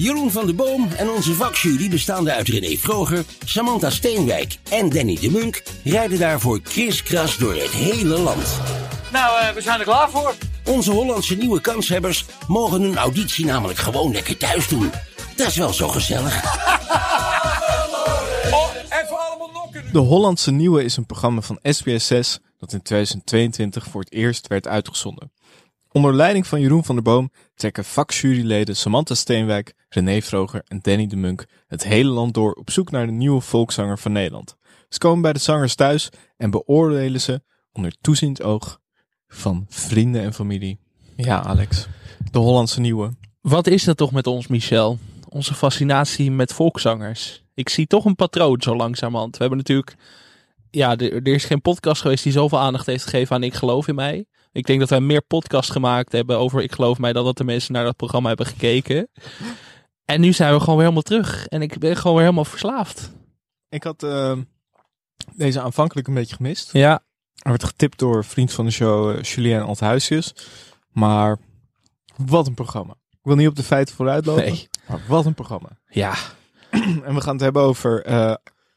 [0.00, 5.18] Jeroen van de Boom en onze vakjury bestaande uit René Vroger, Samantha Steenwijk en Danny
[5.20, 8.60] de Munk rijden daarvoor kriskras door het hele land.
[9.12, 10.34] Nou, eh, we zijn er klaar voor.
[10.64, 14.90] Onze Hollandse nieuwe kanshebbers mogen hun auditie namelijk gewoon lekker thuis doen.
[15.36, 16.42] Dat is wel zo gezellig.
[18.50, 18.70] Oh,
[19.02, 19.92] even allemaal nokken.
[19.92, 24.68] De Hollandse Nieuwe is een programma van SBS6 dat in 2022 voor het eerst werd
[24.68, 25.32] uitgezonden.
[25.92, 31.06] Onder leiding van Jeroen van der Boom trekken vakjuryleden Samantha Steenwijk, René Vroger en Danny
[31.06, 34.56] de Munk het hele land door op zoek naar de nieuwe volkszanger van Nederland.
[34.88, 38.80] Ze komen bij de zangers thuis en beoordelen ze onder toeziend oog
[39.28, 40.78] van vrienden en familie.
[41.16, 41.86] Ja, Alex.
[42.30, 43.14] De Hollandse Nieuwe.
[43.40, 44.98] Wat is dat toch met ons, Michel?
[45.28, 47.44] Onze fascinatie met volkszangers.
[47.54, 49.32] Ik zie toch een patroon zo langzamerhand.
[49.32, 49.96] We hebben natuurlijk...
[50.70, 53.94] Ja, er, is geen podcast geweest die zoveel aandacht heeft gegeven aan Ik Geloof in
[53.94, 54.24] Mij.
[54.52, 57.12] Ik denk dat wij meer podcasts gemaakt hebben over Ik Geloof Mij...
[57.12, 59.08] dan dat de mensen naar dat programma hebben gekeken.
[60.10, 61.46] En nu zijn we gewoon weer helemaal terug.
[61.46, 63.10] En ik ben gewoon weer helemaal verslaafd.
[63.68, 64.36] Ik had eh,
[65.34, 66.72] deze aanvankelijk een beetje gemist.
[66.72, 66.92] Ja,
[67.36, 70.34] Er werd getipt door vriend van de show, eh, Julien Althuisjes.
[70.90, 71.38] Maar
[72.16, 72.92] wat een programma.
[73.10, 74.44] Ik wil niet op de feiten vooruitlopen.
[74.44, 74.68] Nee.
[74.88, 75.68] Maar wat een programma.
[75.88, 76.14] ja.
[77.04, 78.04] En we gaan het hebben over...
[78.04, 78.34] eh,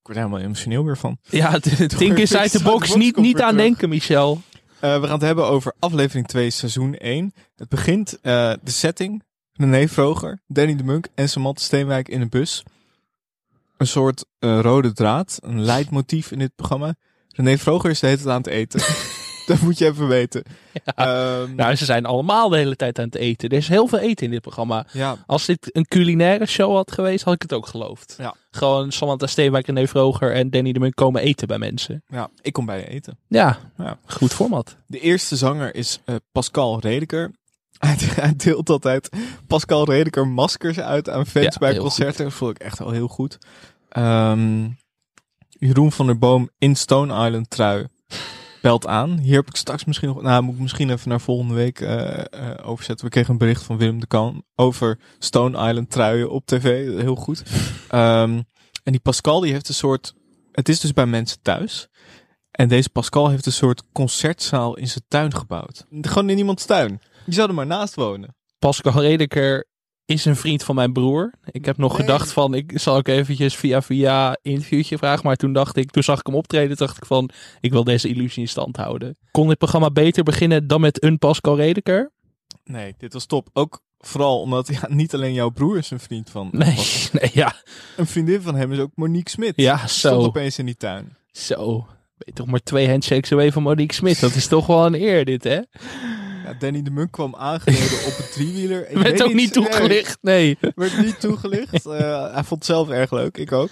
[0.00, 1.18] ik word helemaal emotioneel weer van.
[1.22, 2.94] Ja, de- Inside the Inside the Box.
[2.94, 4.40] Niet, niet aan denken, Michel.
[4.80, 7.32] Eh, we gaan het hebben over aflevering 2, seizoen 1.
[7.56, 9.22] Het begint de setting.
[9.60, 12.62] René Vroger, Danny de Munk en Samantha Steenwijk in een bus.
[13.76, 16.94] Een soort eh, rode draad, een leidmotief in dit programma.
[17.28, 18.80] René Vroger is de hele tijd aan het eten.
[19.46, 20.42] Dat moet je even weten.
[20.84, 23.48] Ehm, Nou, ze zijn allemaal de hele tijd aan het eten.
[23.48, 24.86] Er is heel veel eten in dit programma.
[24.92, 28.14] ja, Als dit een culinaire show had geweest, had ik het ook geloofd.
[28.18, 28.34] Ja.
[28.50, 32.02] Gewoon Samantha Steenwijk, René Vroger en Danny de Munk komen eten bij mensen.
[32.08, 33.18] ja, ik kom bij je eten.
[33.28, 33.98] Ja, Ja.
[34.06, 34.76] goed format.
[34.86, 37.30] De eerste zanger is eh, Pascal Redeker.
[37.86, 39.08] Hij, deelt altijd
[39.46, 42.24] Pascal Redeker maskers uit aan fans Ja, bij concerten.
[42.24, 43.38] Dat vond ik echt wel heel goed.
[43.88, 44.68] Ehm,
[45.48, 47.86] Jeroen van der Boom in Stone Island trui
[48.60, 49.18] belt aan.
[49.18, 50.22] Hier heb ik straks misschien nog...
[50.22, 53.06] Nou, moet ik misschien even naar volgende week eh, eh, overzetten.
[53.06, 56.98] We kregen een bericht van Willem de Kan over Stone Island truien op tv.
[57.00, 57.42] Heel goed.
[57.88, 58.40] Ehm,
[58.82, 60.14] en die Pascal die heeft een soort...
[60.52, 61.88] Het is dus bij mensen thuis.
[62.50, 65.86] En deze Pascal heeft een soort concertzaal in zijn tuin gebouwd.
[66.00, 67.00] Gewoon in iemands tuin.
[67.30, 68.34] Je zou er maar naast wonen.
[68.58, 69.66] Pascal Redeker
[70.04, 71.34] is een vriend van mijn broer.
[71.50, 72.00] Ik heb nog Nee.
[72.00, 75.26] gedacht van, ik zal ook eventjes via via interviewtje vragen.
[75.26, 78.08] Maar toen dacht ik, toen zag ik hem optreden, dacht ik van, ik wil deze
[78.08, 79.16] illusie in stand houden.
[79.30, 82.12] Kon dit programma beter beginnen dan met een Pascal Redeker?
[82.64, 83.48] Nee, dit was top.
[83.52, 86.48] Ook vooral omdat ja, niet alleen jouw broer is een vriend van.
[86.52, 87.20] Nee, Pascal.
[87.20, 87.54] nee ja.
[87.96, 89.52] Een vriendin van hem is ook Monique Smit.
[89.56, 90.28] Ja, Stond zo.
[90.28, 91.16] opeens in die tuin.
[91.32, 91.78] Zo.
[92.16, 94.20] Ben je toch maar twee handshakes away van Monique Smit.
[94.20, 95.60] Dat is toch wel een eer dit, hè?
[96.50, 98.88] Ja, Danny de Munk kwam aangereden op een driewieler.
[98.90, 100.58] Ik Werd weet ook niet toegelicht, nee.
[100.60, 101.86] Nee, werd niet toegelicht.
[101.86, 103.36] Eh, hij vond het zelf erg leuk.
[103.36, 103.70] Ik ook.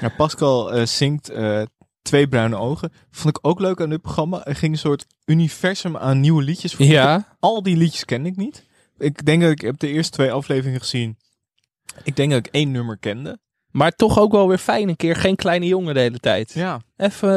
[0.00, 1.62] Ja, Pascal eh, zingt eh,
[2.02, 2.92] Twee Bruine Ogen.
[3.10, 4.46] Vond ik ook leuk aan dit programma.
[4.46, 6.74] Er ging een soort universum aan nieuwe liedjes.
[6.78, 7.36] Ja.
[7.40, 8.64] Al die liedjes ken ik niet.
[8.98, 11.16] Ik denk dat ik heb de eerste twee afleveringen gezien.
[12.02, 13.38] Ik denk dat ik één nummer kende.
[13.70, 15.16] Maar toch ook wel weer fijn een keer.
[15.16, 16.52] Geen kleine jongen de hele tijd.
[16.52, 16.80] Ja.
[16.96, 17.30] Even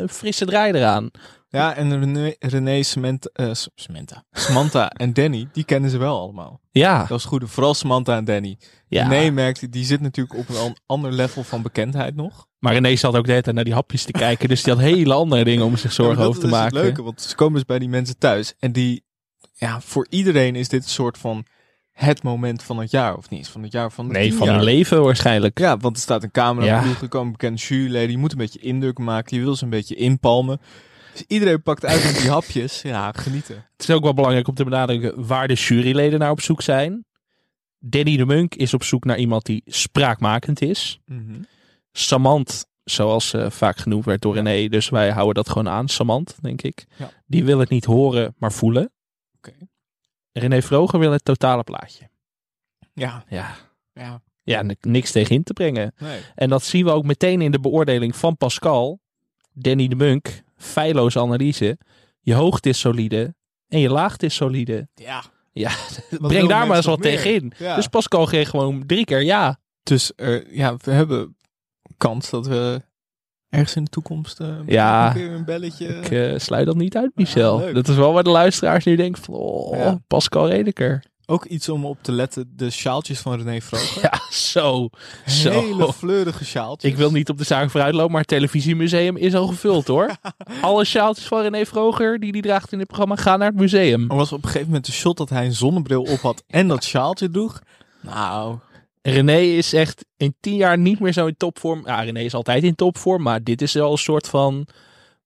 [0.00, 1.10] een frisse draai eraan.
[1.52, 6.18] Ja, en René, René Samantha, eh, S- Samantha, Samantha en Danny, die kennen ze wel
[6.20, 6.60] allemaal.
[6.70, 6.98] Ja.
[6.98, 7.42] Dat was goed.
[7.46, 8.58] Vooral Samantha en Danny.
[8.88, 9.08] Ja.
[9.08, 12.46] René merkte, die zit natuurlijk op een an- ander level van bekendheid nog.
[12.58, 14.48] Maar René zat ook de hele tijd naar die hapjes te kijken.
[14.48, 16.76] Dus die had hele andere dingen om zich zorgen Ja, over te dat is maken.
[16.76, 18.54] het leuke, want ze komen dus bij die mensen thuis.
[18.58, 19.04] En die,
[19.54, 21.44] ja, voor iedereen is dit een soort van
[21.92, 23.16] het moment van het jaar.
[23.16, 24.54] Of niet van het jaar, van het Nee, van jaar.
[24.56, 25.58] hun leven waarschijnlijk.
[25.58, 26.82] Ja, want er staat een camera Ja.
[26.84, 26.94] ja.
[27.02, 28.10] er komen bekende juryleden.
[28.10, 29.36] Je moet een beetje indruk maken.
[29.36, 30.60] Je wil ze een beetje inpalmen.
[31.12, 32.82] Dus iedereen pakt uit met die hapjes.
[32.82, 33.54] Ja, genieten.
[33.76, 37.04] Het is ook wel belangrijk om te benadrukken waar de juryleden naar op zoek zijn.
[37.78, 41.00] Danny de Munk is op zoek naar iemand die spraakmakend is.
[41.06, 41.42] Mhm.
[41.92, 45.88] Samant, zoals ze vaak genoemd werd door René, dus wij houden dat gewoon aan.
[45.88, 46.86] Samant, denk ik.
[46.96, 47.10] Ja.
[47.26, 48.92] Die wil het niet horen, maar voelen.
[49.36, 49.52] Oké.
[50.32, 52.08] René Vroger wil het totale plaatje.
[52.92, 53.56] Ja, Ja,
[53.92, 54.22] ja.
[54.42, 55.92] ja niks tegen in te brengen.
[55.98, 56.20] Nee.
[56.34, 59.00] En dat zien we ook meteen in de beoordeling van Pascal.
[59.52, 61.78] Danny de Munk, feilloze analyse.
[62.20, 63.34] Je hoogte is solide
[63.68, 64.88] en je laagte is solide.
[64.94, 65.22] Ja.
[65.52, 65.70] Ja,
[66.20, 67.16] breng daar maar eens wat nog meer?
[67.16, 67.52] tegenin.
[67.58, 67.74] Ja.
[67.76, 69.58] Dus Pascal kreeg gewoon drie keer ja.
[69.82, 71.36] Dus eh, ja, we hebben
[71.96, 72.82] kans dat we
[73.48, 75.06] ergens in de toekomst eh Ja.
[75.08, 75.86] een keer een belletje...
[75.86, 77.72] Ik eh, sluit dat niet uit, Michel.
[77.72, 79.98] dat is wel waar de luisteraars nu denken van, oh, Ja.
[80.06, 81.04] Pascal Redeker.
[81.30, 84.02] Ook iets om op te letten, de sjaaltjes van René Vroger.
[84.10, 84.88] Ja, zo.
[85.26, 85.50] zo.
[85.50, 86.90] Hele fleurige sjaaltjes.
[86.90, 90.10] Ik wil niet op de zaak vooruitlopen, maar het televisiemuseum is al gevuld hoor.
[90.60, 94.10] Alle sjaaltjes van René Vroger die die draagt in dit programma gaan naar het museum.
[94.10, 96.68] Er was op een gegeven moment een shot dat hij een zonnebril op had en
[96.68, 97.62] dat sjaaltje droeg.
[98.00, 98.58] Nou,
[99.02, 101.82] René is echt in tien jaar niet meer zo in topvorm.
[101.84, 104.66] Ja, René is altijd in topvorm, maar dit is wel een soort van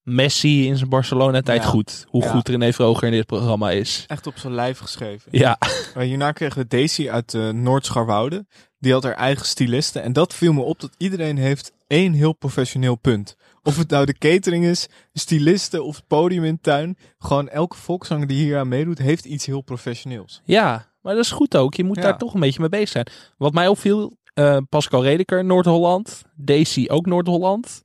[0.04, 1.68] Messi in zijn Barcelona-tijd Ja.
[1.68, 2.04] goed.
[2.08, 2.30] Hoe Ja.
[2.30, 4.04] goed René Vroger in dit programma is.
[4.06, 5.28] echt op zijn lijf geschreven.
[5.30, 5.58] Ja,
[5.94, 8.46] Maar hierna kregen we Daisy uit uh, Noord-Scharwoude.
[8.78, 10.00] Die had haar eigen styliste.
[10.00, 13.36] En dat viel me op dat iedereen heeft één heel professioneel punt.
[13.62, 16.96] Of het nou de catering is, de styliste of het podium in de tuin.
[17.18, 20.40] Gewoon elke volkszanger die hier aan meedoet, heeft iets heel professioneels.
[20.44, 21.74] ja, maar dat is goed ook.
[21.74, 22.02] Je moet Ja.
[22.02, 23.06] daar toch een beetje mee bezig zijn.
[23.38, 26.22] Wat mij opviel, eh, Pascal Redeker, Noord-Holland.
[26.36, 27.82] Daisy ook Noord-Holland.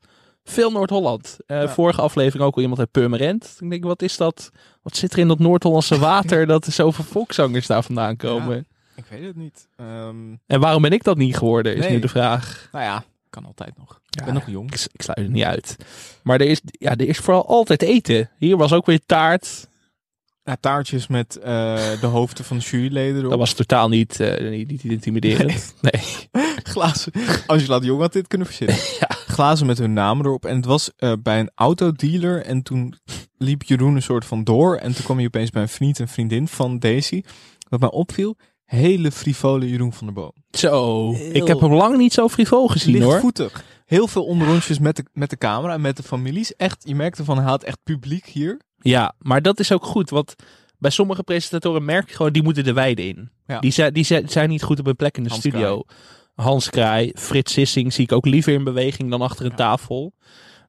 [0.49, 1.37] Veel Noord-Holland.
[1.45, 1.69] Eh, Ja.
[1.69, 3.57] Vorige aflevering ook al iemand uit Purmerend.
[3.59, 4.49] Ik denk, wat is dat?
[4.81, 8.67] Wat zit er in dat Noord-Hollandse water dat er zoveel volkszangers daar vandaan komen?
[8.95, 9.67] Ik weet het niet.
[9.75, 10.15] Ehm,
[10.47, 11.91] En waarom ben ik dat niet geworden, is Nee.
[11.91, 12.69] nu de vraag.
[12.71, 13.99] nou ja, kan altijd nog.
[14.09, 14.73] Ik ben nog jong.
[14.73, 15.75] Ik, ik sluit het niet uit.
[16.23, 18.29] Maar er is, ja, er is vooral altijd eten.
[18.37, 19.67] Hier was ook weer taart.
[20.49, 21.45] Ja, taartjes met eh,
[22.01, 23.29] de hoofden van de juryleden erop.
[23.29, 25.73] Dat was totaal niet, eh, niet, niet intimiderend.
[25.81, 26.01] Nee.
[26.63, 27.11] glazen.
[27.47, 28.75] Angela de Jong had dit kunnen verzinnen.
[29.35, 30.45] Glazen met hun namen erop.
[30.45, 32.45] En het was eh, bij een autodealer.
[32.45, 32.95] En toen
[33.37, 34.75] liep Jeroen een soort van door.
[34.75, 37.23] En toen kwam hij opeens bij een vriend en vriendin van Daisy.
[37.69, 40.33] Wat mij opviel, hele frivole Jeroen van der Boom.
[40.51, 41.11] Zo.
[41.13, 43.07] Heel- Ik heb hem lang niet zo frivol gezien hoor.
[43.11, 43.63] Lichtvoetig.
[43.85, 46.55] Heel veel onderrondjes met de, met de camera en met de families.
[46.55, 48.59] Echt, je merkte van, hij had echt publiek hier.
[48.79, 50.09] Ja, maar dat is ook goed.
[50.09, 50.35] Want
[50.77, 53.31] bij sommige presentatoren merk je gewoon, die moeten de weide in.
[53.47, 53.59] Ja.
[53.59, 55.83] Die, zijn, die zijn, niet goed op hun plek in de Hans studio.
[56.35, 60.13] Hans Kraai, Frits Sissing zie ik ook liever in beweging dan achter een tafel.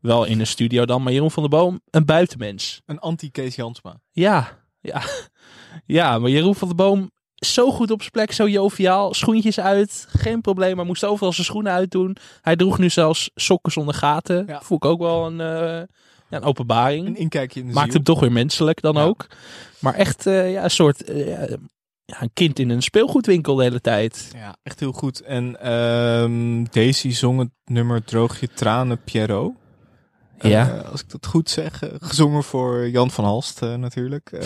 [0.01, 2.83] Wel in een studio dan, maar Jeroen van der Boom, een buitenmens.
[2.87, 4.01] Een anti-Kees Jansma.
[4.11, 5.03] Ja, ja.
[5.87, 9.15] Ja, maar Jeroen van der Boom, zo goed op zijn plek, zo joviaal.
[9.15, 12.17] Schoentjes uit, geen probleem, maar moest overal zijn schoenen uitdoen.
[12.41, 14.45] Hij droeg nu zelfs sokken zonder gaten.
[14.47, 14.61] Ja.
[14.61, 15.83] Voel ik ook wel een, eh,
[16.31, 17.07] ja, een openbaring.
[17.07, 17.95] Een inkijkje in de Maakt ziel.
[17.95, 19.03] hem toch weer menselijk dan Ja.
[19.05, 19.27] ook.
[19.79, 21.49] Maar echt eh, ja, een soort eh,
[22.05, 24.31] ja, een kind in een speelgoedwinkel de hele tijd.
[24.37, 25.21] Ja, echt heel goed.
[25.21, 29.53] En ehm, Daisy zong het nummer Droog je tranen, Pierrot.
[30.41, 30.79] Ja.
[30.79, 31.83] Eh, als ik dat goed zeg.
[32.01, 34.31] gezongen voor Jan van Halst natuurlijk.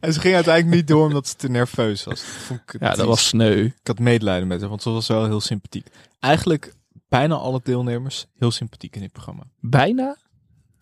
[0.00, 2.14] En ze ging uiteindelijk niet door omdat ze te nerveus was.
[2.20, 3.64] Dat vond ik Ja, dat was sneu.
[3.64, 5.86] Ik had medelijden met haar, want ze was wel heel sympathiek.
[6.20, 6.74] Eigenlijk
[7.08, 9.42] bijna alle deelnemers heel sympathiek in dit programma.
[9.60, 10.16] Bijna?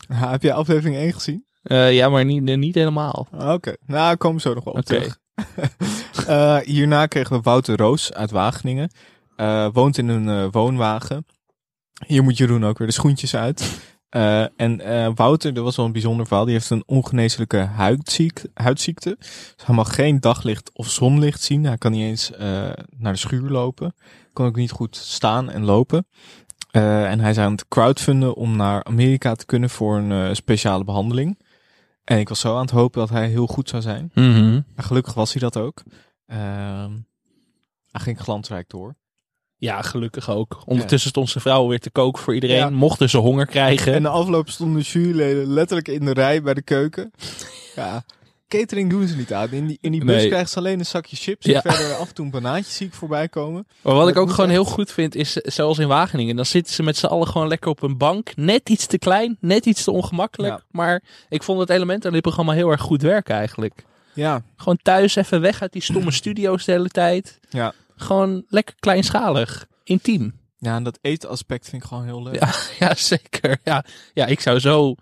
[0.06, 1.46] Heb jij aflevering 1 gezien?
[1.62, 3.26] Eh, ja, maar niet, eh, niet helemaal.
[3.30, 5.18] Ah, Oké, nou, ik kom zo nog wel op terug.
[6.26, 8.90] Eh, hierna kregen we Wouter Roos uit Wageningen.
[9.72, 11.26] Woont in een woonwagen.
[12.06, 13.80] Hier moet Jeroen ook weer de schoentjes uit.
[14.14, 16.44] Eh, en eh, Wouter, dat was wel een bijzonder verhaal.
[16.44, 19.16] Die heeft een ongeneeslijke huidziek, huidziekte.
[19.18, 21.64] Dus hij mag geen daglicht of zonlicht zien.
[21.64, 23.94] Hij kan niet eens eh, naar de schuur lopen.
[24.32, 26.06] Kan ook niet goed staan en lopen.
[26.70, 31.38] En hij is aan het crowdfunden om naar Amerika te kunnen voor een speciale behandeling.
[32.04, 34.10] En ik was zo aan het hopen dat hij heel goed zou zijn.
[34.76, 35.82] En gelukkig was hij dat ook.
[36.26, 36.92] Ehm,
[37.90, 38.96] hij ging glansrijk door.
[39.64, 40.62] Ja, gelukkig ook.
[40.66, 42.56] Ondertussen stond zijn vrouw weer te koken voor iedereen.
[42.56, 42.70] Ja.
[42.70, 43.92] Mochten ze honger krijgen.
[43.94, 47.10] En de afloop stonden de juryleden letterlijk in de rij bij de keuken.
[47.74, 48.04] Ja,
[48.48, 49.50] catering doen ze niet aan.
[49.50, 50.26] In die, in die bus Nee.
[50.26, 51.46] krijgen ze alleen een zakje chips.
[51.46, 51.62] Ja.
[51.62, 53.66] En verder af en toe een banaantje zie ik voorbij komen.
[53.82, 54.58] Maar wat ik ook gewoon echt.
[54.60, 56.36] heel goed vind, is zoals in Wageningen.
[56.36, 58.36] Dan zitten ze met z'n allen gewoon lekker op een bank.
[58.36, 60.52] Net iets te klein, net iets te ongemakkelijk.
[60.54, 60.62] Ja.
[60.70, 63.84] Maar ik vond het element aan dit programma heel erg goed werken eigenlijk.
[64.12, 67.38] Ja, Gewoon thuis even weg uit die stomme studio's de hele tijd.
[67.50, 67.72] ja.
[67.96, 70.42] Gewoon lekker kleinschalig, intiem.
[70.56, 72.34] Ja, en dat etenaspect vind ik gewoon heel leuk.
[72.40, 72.52] Ja,
[72.88, 73.58] ja zeker.
[73.64, 73.84] Ja.
[74.14, 74.94] ja, ik zou zo...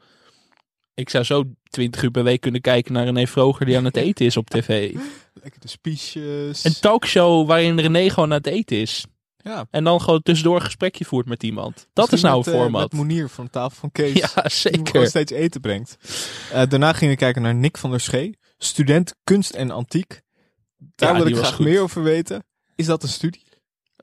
[0.95, 3.97] Ik zou zo 20 uur per week kunnen kijken naar René Vroger die aan het
[3.97, 4.93] eten is op tv.
[5.43, 6.65] Lekker de spiesjes.
[6.65, 9.05] Een talkshow waarin René gewoon aan het eten is.
[9.37, 9.67] ja.
[9.71, 11.87] En dan gewoon tussendoor een gesprekje voert met iemand.
[11.93, 12.83] Dat is nou een met, eh, format.
[12.83, 14.19] Met Monier van de tafel van Kees.
[14.35, 14.87] Ja, Die zeker.
[14.87, 15.97] gewoon steeds eten brengt.
[16.53, 18.39] Eh, daarna gingen we kijken naar Nick van der Schee.
[18.59, 20.21] Student kunst en antiek.
[20.95, 21.65] Daar Ja, wil die ik graag goed.
[21.67, 22.45] meer over weten.
[22.77, 23.43] Is dat een studie?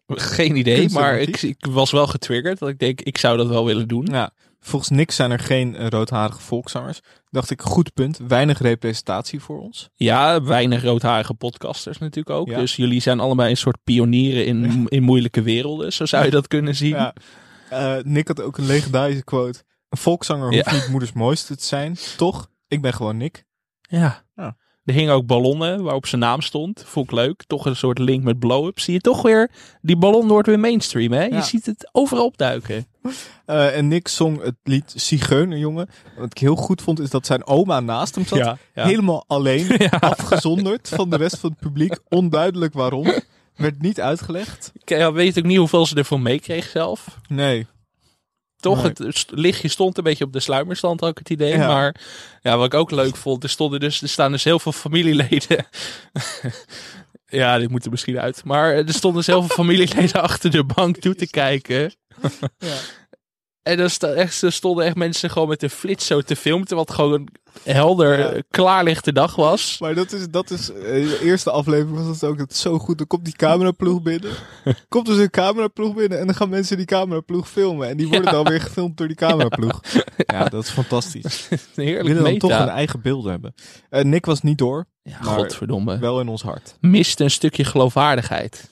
[0.08, 2.60] Geen idee, maar ik, ik was wel getriggerd.
[2.60, 4.06] Dat ik denk, ik zou dat wel willen doen.
[4.12, 7.00] Ja, volgens Nick zijn er geen eh, roodharige volkszangers.
[7.30, 8.18] Dacht ik, goed punt.
[8.28, 9.90] Weinig representatie voor ons.
[9.96, 12.48] Ja, weinig roodharige podcasters natuurlijk ook.
[12.48, 12.58] Ja.
[12.60, 15.94] Dus jullie zijn allebei een soort pionieren in, in moeilijke werelden.
[15.94, 16.90] Zo zou je dat kunnen zien.
[16.96, 17.14] Ja.
[17.70, 19.64] Eh, Nick had ook een legendarische quote.
[19.90, 20.74] Een volkszanger hoeft Ja.
[20.74, 21.98] niet moeders mooiste te zijn.
[22.18, 22.50] Toch?
[22.68, 23.46] Ik ben gewoon Nick.
[23.82, 24.24] Ja.
[24.36, 24.58] Ja.
[24.90, 26.84] Er hingen ook ballonnen waarop zijn naam stond.
[26.86, 27.44] Vond ik leuk.
[27.48, 28.80] Toch een soort link met blow-up.
[28.80, 31.24] Zie je toch weer, die ballon wordt weer mainstream hè?
[31.24, 32.88] Je ziet het overal opduiken.
[33.46, 35.90] Eh, en Nick zong het lied Zigeunerjongen.
[36.18, 38.38] Wat ik heel goed vond is dat zijn oma naast hem zat.
[38.38, 38.86] Ja, ja.
[38.86, 42.00] Helemaal alleen, afgezonderd van de rest van het publiek.
[42.08, 43.14] Onduidelijk waarom.
[43.56, 44.72] Werd niet uitgelegd.
[44.74, 47.18] Ik ja, weet ook niet hoeveel ze ervan meekreeg zelf.
[47.28, 47.68] Nee.
[48.60, 48.92] Toch, Nee.
[49.08, 51.54] het lichtje stond een beetje op de sluimerstand, had ik het idee.
[51.58, 51.68] Ja.
[51.68, 51.96] Maar
[52.42, 55.66] ja, wat ik ook leuk vond, er, stonden dus, er staan dus heel veel familieleden.
[57.28, 58.44] ja, dit moet er misschien uit.
[58.44, 61.94] Maar er stonden dus heel veel familieleden achter de bank toe te kijken.
[62.58, 62.78] Ja.
[63.70, 66.92] En er, sta, echt, stonden echt mensen gewoon met een flits zo te filmen, wat
[66.92, 67.28] gewoon
[67.64, 68.30] helder, Ja.
[68.30, 69.78] eh, klaarlichte dag was.
[69.80, 72.80] Maar dat is, dat is, eh, de eerste aflevering was het ook het is zo
[72.80, 72.98] goed.
[72.98, 74.32] Dan komt die cameraploeg binnen.
[74.90, 77.90] Komt dus een cameraploeg binnen en dan gaan mensen die cameraploeg filmen.
[77.90, 78.32] En die worden Ja.
[78.32, 79.82] dan weer gefilmd door die cameraploeg.
[80.18, 81.48] Ja, dat is fantastisch.
[81.50, 82.48] Een heerlijk willen dan meta.
[82.48, 83.54] toch een eigen beeld hebben.
[83.90, 84.86] Eh, Nick was niet door.
[85.04, 85.98] Ja, maar godverdomme.
[86.00, 86.76] Wel in ons hart.
[86.80, 88.70] Miste een stukje geloofwaardigheid.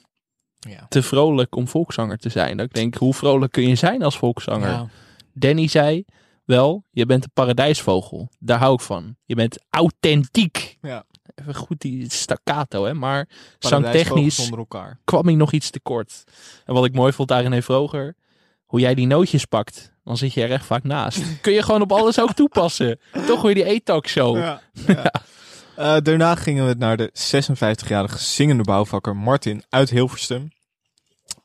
[0.68, 0.86] Ja.
[0.90, 2.58] Te vrolijk om volkszanger te zijn.
[2.58, 4.70] Dat ik denk, hoe vrolijk kun je zijn als volkszanger?
[4.70, 4.88] Ja.
[5.34, 6.06] Danny zei,
[6.46, 8.30] wel, je bent een paradijsvogel.
[8.40, 9.16] Daar hou ik van.
[9.26, 10.78] Je bent authentiek.
[10.82, 11.04] Ja.
[11.36, 12.94] Even goed die staccato, hè.
[12.94, 13.28] Maar
[13.60, 14.50] zangtechnisch
[15.04, 16.24] kwam ik nog iets tekort.
[16.66, 18.16] En wat ik mooi vond daarin heeft vroeger,
[18.66, 19.92] hoe jij die nootjes pakt.
[20.04, 21.22] Dan zit je er echt vaak naast.
[21.42, 23.00] Kun je gewoon op alles ook toepassen.
[23.28, 24.38] Toch weer die E-talk show.
[24.38, 25.12] Ja, ja.
[25.76, 30.50] Eh, daarna gingen we naar de 56-jarige zingende bouwvakker Martin uit Hilversum.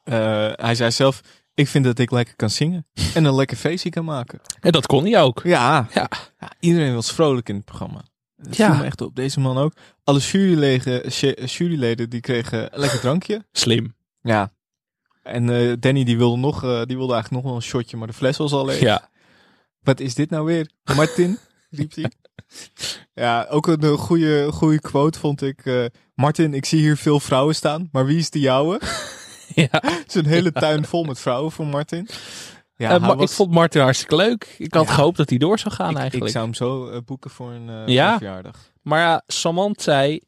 [0.03, 1.21] Eh, hij zei zelf,
[1.55, 4.41] ik vind dat ik lekker kan zingen en een lekker feestje kan maken.
[4.61, 5.41] En dat kon hij ook.
[5.45, 6.09] Ja, Ja.
[6.39, 8.05] ja, iedereen was vrolijk in het programma.
[8.37, 8.71] Dat Ja.
[8.71, 9.17] viel me echt op.
[9.17, 9.73] Deze man ook.
[10.05, 11.09] Alle juryleden,
[11.47, 13.45] juryleden die kregen een lekker drankje.
[13.53, 13.95] Slim.
[14.23, 14.53] Ja.
[15.23, 18.07] En eh, Danny die wilde, nog, eh, die wilde eigenlijk nog wel een shotje, maar
[18.07, 18.81] de fles was al leeg.
[18.81, 19.11] Ja.
[19.81, 20.71] Wat is dit nou weer?
[20.97, 21.39] Martin,
[21.71, 22.11] riep hij.
[23.15, 25.91] Ja, ook een goede, goede quote vond ik.
[26.15, 28.81] Martin, ik zie hier veel vrouwen staan, maar wie is de jouwe?
[29.63, 29.69] ja.
[29.71, 32.09] Het is een hele tuin vol met vrouwen voor Martin.
[32.77, 34.55] Ja, was- Ik vond Martin hartstikke leuk.
[34.59, 34.93] Ik had Ja.
[34.95, 36.27] gehoopt dat hij door zou gaan ik, eigenlijk.
[36.27, 38.05] ik zou hem zo eh, boeken voor een, eh, Ja.
[38.05, 38.57] voor een verjaardag.
[38.83, 40.21] Maar ja, Samant zei,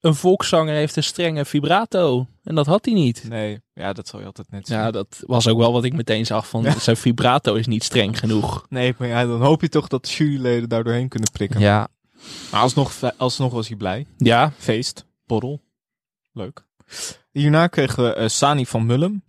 [0.00, 2.26] een volkszanger heeft een strenge vibrato.
[2.42, 3.24] En dat had hij niet.
[3.28, 4.76] Nee, ja, dat zal je altijd net zien.
[4.76, 6.78] Ja, dat was ook wel wat ik meteen zag van Ja.
[6.78, 8.66] zijn vibrato is niet streng genoeg.
[8.68, 11.60] Nee, maar ja, dan hoop je toch dat de juryleden daar doorheen kunnen prikken.
[11.60, 11.88] Ja.
[12.50, 14.06] Maar alsnog, alsnog was hij blij.
[14.16, 14.52] Ja.
[14.58, 15.60] Feest, borrel.
[16.32, 16.64] Leuk.
[17.34, 19.22] Hierna kregen we eh, Sani van Mullum.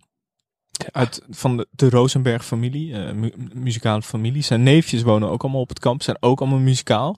[0.92, 4.42] Uit, van de, de Rosenberg-familie, mu- muzikale familie.
[4.42, 7.16] Zijn neefjes wonen ook allemaal op het kamp, zijn ook allemaal muzikaal.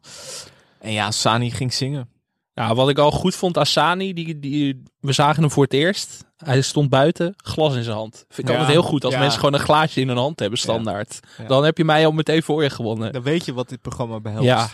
[0.80, 2.08] En ja, Sani ging zingen.
[2.54, 5.72] Ja, wat ik al goed vond aan Sani, die, die, we zagen hem voor het
[5.72, 6.24] eerst.
[6.36, 8.24] Hij stond buiten, glas in zijn hand.
[8.28, 9.20] Vind ik Ja, altijd heel goed als ja.
[9.20, 11.20] mensen gewoon een glaasje in hun hand hebben, standaard.
[11.38, 11.44] Ja.
[11.46, 13.12] Dan heb je mij al meteen voor je gewonnen.
[13.12, 14.44] Dan weet je wat dit programma behelst.
[14.44, 14.68] Ja.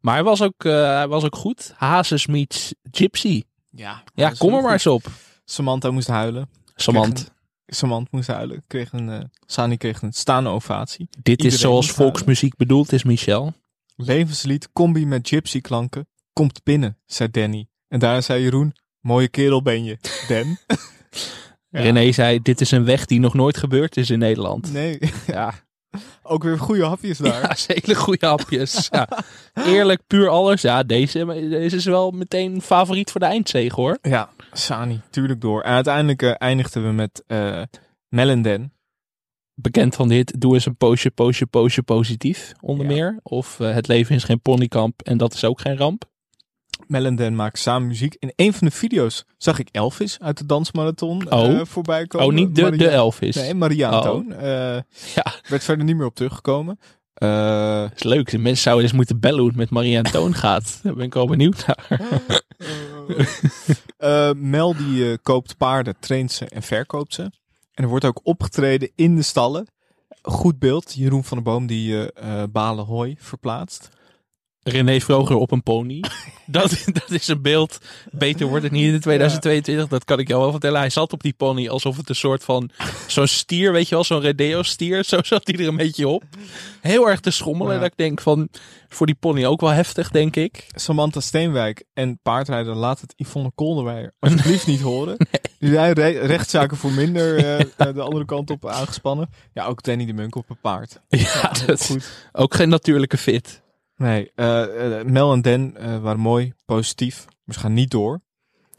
[0.00, 1.72] Maar hij was ook, eh, hij was ook goed.
[1.76, 3.42] Hazes meets Gypsy.
[3.70, 5.06] Ja, Ja, kom er maar eens op.
[5.44, 6.48] Samantha moest huilen.
[6.74, 7.14] Samant.
[7.14, 7.36] Kreeg een-
[7.76, 8.64] Samant moest huilen.
[8.66, 11.06] Kreeg een, eh, Sani kreeg een staande ovatie.
[11.10, 13.52] Dit Iedereen is zoals volksmuziek bedoeld is, Michel.
[13.96, 16.08] Levenslied, combi met gypsy klanken.
[16.32, 17.68] Komt binnen, zei Danny.
[17.88, 19.98] En daarna zei Jeroen, mooie kerel ben je,
[20.28, 20.56] Dan.
[21.70, 21.80] Ja.
[21.80, 24.72] René zei, dit is een weg die nog nooit gebeurd is in Nederland.
[24.72, 25.54] Nee, Ja,
[26.22, 27.42] ook weer goede hapjes daar.
[27.42, 28.88] ja hele goede hapjes.
[28.90, 29.08] Ja.
[29.54, 30.62] Eerlijk, puur alles.
[30.62, 33.98] Ja, deze, deze is wel meteen favoriet voor de eindzege hoor.
[34.02, 35.62] Ja, Sani, tuurlijk door.
[35.62, 37.62] En uiteindelijk eh, eindigden we met eh
[38.08, 38.70] Mel en Dan.
[39.54, 42.92] Bekend van dit, doe eens een poosje, poosje, poosje positief, onder Ja.
[42.92, 43.18] meer.
[43.22, 46.04] Of eh, het leven is geen ponykamp en dat is ook geen ramp.
[46.88, 48.16] Mel en maken samen muziek.
[48.18, 51.58] In een van de video's zag ik Elvis uit de dansmarathon Oh.
[51.58, 52.26] eh, voorbij komen.
[52.26, 53.34] Oh, niet de, Maria- de Elvis.
[53.36, 54.02] Nee, Maria Oh.
[54.02, 54.32] Toon.
[54.32, 54.76] Eh,
[55.14, 56.78] Ja, werd verder niet meer op teruggekomen.
[57.14, 58.30] Dat is leuk.
[58.30, 60.80] De mensen zouden eens moeten bellen hoe het met Maria en Toon gaat.
[60.82, 62.00] Daar ben ik al benieuwd naar.
[64.36, 67.22] Mel die koopt paarden, traint ze en verkoopt ze.
[67.22, 69.66] En er wordt ook opgetreden in de stallen.
[70.22, 70.94] Goed beeld.
[70.94, 72.10] Jeroen van der Boom die
[72.50, 73.88] balen hooi verplaatst.
[74.62, 76.00] René Vroger op een pony.
[76.50, 77.78] Dat, dat is een beeld.
[78.10, 79.88] Beter wordt het niet in 2022.
[79.88, 80.78] Dat kan ik jou wel vertellen.
[80.80, 82.70] Hij zat op die pony alsof het een soort van...
[83.06, 84.04] Zo'n stier, weet je wel.
[84.04, 85.04] Zo'n Redeo stier.
[85.04, 86.22] Zo zat hij er een beetje op.
[86.80, 87.74] Heel erg te schommelen.
[87.74, 87.80] Ja.
[87.80, 88.48] Dat ik denk van...
[88.88, 90.66] Voor die pony ook wel heftig, denk ik.
[90.68, 95.16] Samantha Steenwijk en paardrijder laat het Yvonne Kolderweijer alsjeblieft niet horen.
[95.58, 99.28] Die zijn re- rechtszaken voor minder eh, eh, de andere kant op aangespannen.
[99.52, 101.00] Ja, ook Danny de Munk op een paard.
[101.08, 102.10] Ja, dat, Goed.
[102.32, 103.62] ook geen natuurlijke fit.
[103.98, 107.24] Nee, eh, eh, Mel en Dan eh, waren mooi, positief.
[107.44, 108.20] Maar ze gaan niet door.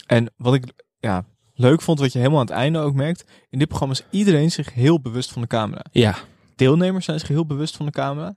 [0.06, 0.64] En wat ik
[1.00, 3.26] ja, leuk vond, wat je helemaal aan het einde ook merkt.
[3.50, 5.86] In dit programma is iedereen zich heel bewust van de camera.
[5.92, 6.18] Ja.
[6.56, 8.36] Deelnemers zijn zich heel bewust van de camera.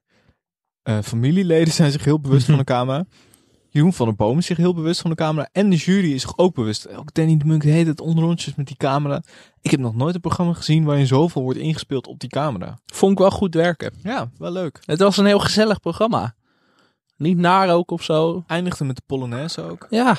[1.02, 3.06] Familieleden zijn zich heel bewust van de camera.
[3.68, 5.48] Jeroen van der Boom is zich heel bewust van de camera.
[5.52, 6.96] En de jury is zich ook bewust.
[6.96, 9.22] Ook Danny de Munk heet het onrondjes met die camera.
[9.60, 12.78] Ik heb nog nooit een programma gezien waarin zoveel wordt ingespeeld op die camera.
[12.86, 13.92] Vond ik wel goed werken.
[14.02, 14.78] Ja, wel leuk.
[14.84, 16.34] Het was een heel gezellig programma.
[17.22, 18.44] Niet naar ook of zo.
[18.46, 19.86] Eindigde met de Polonaise ook.
[19.90, 20.16] Ja.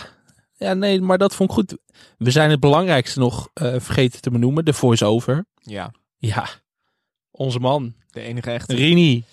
[0.58, 1.78] ja, nee, maar dat vond ik goed.
[2.18, 4.66] We zijn het belangrijkste nog eh, vergeten te benoemen.
[4.66, 5.46] De voice-over.
[5.60, 6.48] Ja, Ja,
[7.32, 7.94] onze man.
[8.12, 8.76] de enige echte.
[8.76, 9.24] Rini.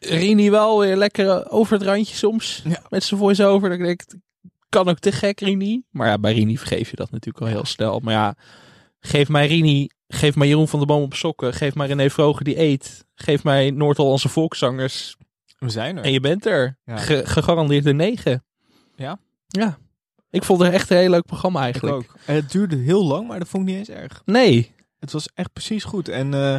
[0.00, 2.62] Rini wel weer lekker over het randje soms.
[2.64, 2.82] Ja.
[2.88, 3.68] Met zijn voice-over.
[3.68, 4.02] Dat ik denk,
[4.68, 5.82] kan ook te gek Rini.
[5.90, 8.00] Maar ja, bij Rini vergeef je dat natuurlijk al heel snel.
[8.00, 8.34] Maar ja,
[9.00, 9.88] geef mij Rini.
[10.08, 11.54] Geef mij Jeroen van der Boom op sokken.
[11.54, 13.04] Geef mij René Vroger die eet.
[13.14, 15.16] Geef mij Noord-Hollandse volkszangers.
[15.58, 16.04] We zijn er.
[16.04, 16.78] En je bent er.
[16.84, 16.96] Ja.
[16.96, 18.44] Ge- gegarandeerd een negen.
[18.96, 19.18] Ja?
[19.46, 19.78] Ja.
[20.30, 21.96] Ik vond het echt een heel leuk programma Ik eigenlijk.
[21.96, 22.16] ook.
[22.26, 24.22] En het duurde heel lang, maar dat vond ik niet eens erg.
[24.24, 24.72] Nee.
[24.98, 26.08] Het was echt precies goed.
[26.08, 26.56] En eh,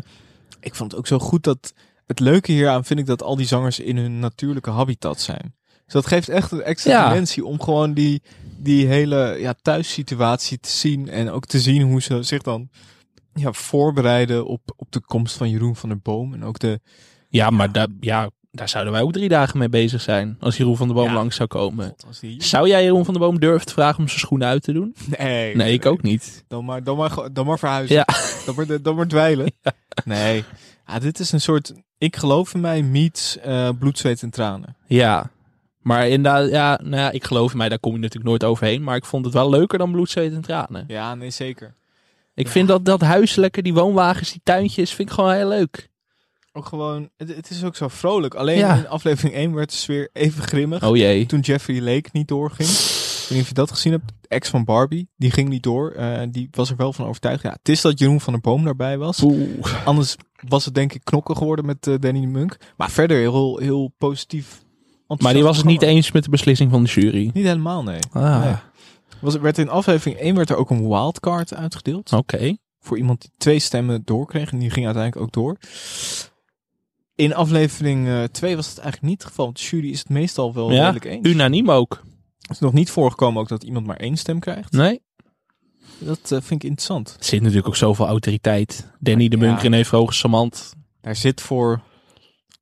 [0.59, 1.73] ik vond het ook zo goed dat...
[2.05, 5.55] Het leuke hieraan vind ik dat al die zangers in hun natuurlijke habitat zijn.
[5.85, 7.09] Dus dat geeft echt een extra Ja.
[7.09, 8.21] dimensie om gewoon die,
[8.57, 11.09] die hele ja, thuissituatie te zien.
[11.09, 12.69] En ook te zien hoe ze zich dan
[13.33, 16.33] ja, voorbereiden op, op de komst van Jeroen van der Boom.
[16.33, 16.79] En ook de...
[17.27, 20.37] Ja, maar daar, ja, daar zouden wij ook drie dagen mee bezig zijn.
[20.39, 21.13] Als Jeroen van der Boom Ja.
[21.13, 21.87] langs zou komen.
[21.87, 22.43] God, als die...
[22.43, 24.95] Zou jij Jeroen van der Boom durven te vragen om zijn schoenen uit te doen?
[25.17, 26.43] Nee, Nee, ik ook niet.
[26.47, 27.95] Dan maar, dan maar, dan maar verhuizen.
[27.95, 28.05] Ja.
[28.45, 29.51] Dan maar, dan maar dweilen.
[30.05, 30.43] Nee.
[30.87, 31.73] Ja, dit is een soort...
[31.97, 34.75] Ik geloof in mij meets eh, bloed, zweet en tranen.
[34.87, 35.29] Ja.
[35.81, 38.83] Maar inderdaad, ja, nou ja, ik geloof in mij, daar kom je natuurlijk nooit overheen.
[38.83, 40.83] Maar ik vond het wel leuker dan bloed, zweet en tranen.
[40.87, 41.73] Ja, nee, zeker.
[42.33, 45.89] Ik vind dat, dat huiselijke, die woonwagens, die tuintjes, vind ik gewoon heel leuk.
[46.53, 47.09] Ook gewoon...
[47.17, 48.33] Het, het is ook zo vrolijk.
[48.35, 48.75] Alleen Ja.
[48.75, 50.83] in aflevering 1 werd de sfeer even grimmig.
[50.83, 51.25] Oh jee.
[51.25, 52.69] Toen Jeffrey Lake niet doorging.
[52.69, 52.75] Ik
[53.29, 54.07] weet niet of je dat gezien hebt.
[54.21, 55.09] De ex van Barbie.
[55.17, 55.91] Die ging niet door.
[55.91, 57.43] Eh, die was er wel van overtuigd.
[57.43, 59.21] Ja, het is dat Jeroen van der Boom daarbij was.
[59.23, 59.85] Oeh.
[59.85, 60.15] Anders
[60.47, 62.57] was het denk ik knokken geworden met eh, Danny de Munk.
[62.77, 64.61] Maar verder heel, heel positief.
[65.17, 67.29] Maar die was het niet eens met de beslissing van de jury.
[67.33, 67.99] Niet helemaal, nee.
[68.11, 68.53] Ah, Nee.
[69.21, 72.11] Was, werd in aflevering 1 werd er ook een wildcard uitgedeeld.
[72.13, 72.55] oké.
[72.79, 74.51] Voor iemand die twee stemmen doorkreeg.
[74.51, 75.57] En die ging uiteindelijk ook door.
[77.19, 79.45] In aflevering 2 was het eigenlijk niet het geval.
[79.45, 81.27] Want de jury is het meestal wel Ja, redelijk eens.
[81.27, 82.03] unaniem ook.
[82.41, 84.71] Het is nog niet voorgekomen ook dat iemand maar één stem krijgt.
[84.71, 85.01] Nee.
[85.99, 87.15] Dat eh, vind ik interessant.
[87.19, 88.91] Er zit natuurlijk ook zoveel autoriteit.
[88.99, 89.61] Danny de Munk, Ja.
[89.61, 90.73] René Vroger, Samant.
[91.01, 91.81] Daar zit voor,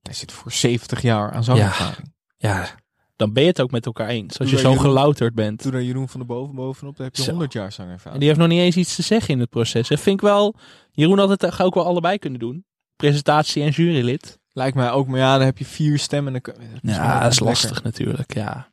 [0.02, 2.14] daar zit voor 70 jaar aan zangervaring.
[2.38, 2.70] Ja,
[3.16, 4.40] dan ben je het ook met elkaar eens.
[4.40, 5.64] Als je zo Jeroen- gelouterd bent.
[5.64, 7.30] Doe daar Jeroen van de Boven bovenop, dan heb je Zo.
[7.30, 8.20] 100 jaar En zangervaring.
[8.20, 9.88] die heeft nog niet eens iets te zeggen in het proces.
[9.88, 10.56] Dat vind ik wel...
[10.92, 12.66] Jeroen had het ook wel allebei kunnen doen.
[12.96, 14.40] Presentatie en jurylid.
[14.58, 16.34] Lijkt mij ook, maar ja, dan heb je vier stemmen.
[16.36, 17.84] En dan, kun- misschien Ja, dat is lastig lekker.
[17.84, 18.34] natuurlijk.
[18.34, 18.68] Ja.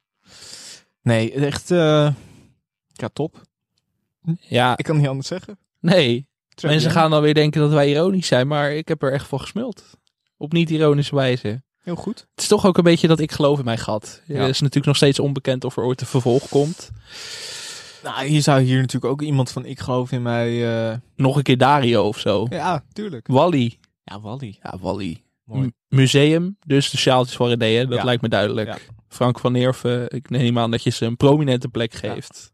[1.02, 2.12] Nee, echt, eh,
[2.92, 3.40] ja, top.
[4.40, 5.58] ja, Ik kan niet anders zeggen.
[5.80, 6.28] nee.
[6.62, 6.94] Mensen je.
[6.96, 8.46] gaan dan weer denken dat wij ironisch zijn.
[8.48, 9.84] Maar ik heb er echt voor gesmuld.
[10.36, 11.62] Op niet-ironische wijze.
[11.82, 12.18] Heel goed.
[12.34, 14.22] Het is toch ook een beetje dat ik geloof in mij gat.
[14.26, 14.40] Ja.
[14.40, 16.90] Het is natuurlijk nog steeds onbekend of er ooit een vervolg komt.
[18.02, 20.74] Nou, je zou hier natuurlijk ook iemand van ik geloof in mij...
[20.90, 22.46] eh, Nog een keer Dario of zo.
[22.50, 23.26] ja, tuurlijk.
[23.26, 23.78] Wally.
[24.04, 24.58] Ja, Wally.
[24.62, 25.23] Ja, Wally.
[25.44, 25.72] Mooi.
[25.88, 27.86] Museum, dus de sjaaltjes voor René, hè?
[27.86, 28.04] dat Ja.
[28.04, 28.68] lijkt me duidelijk.
[28.68, 28.76] Ja.
[29.08, 32.52] Frank van Neerven, ik neem aan dat je ze een prominente plek geeft.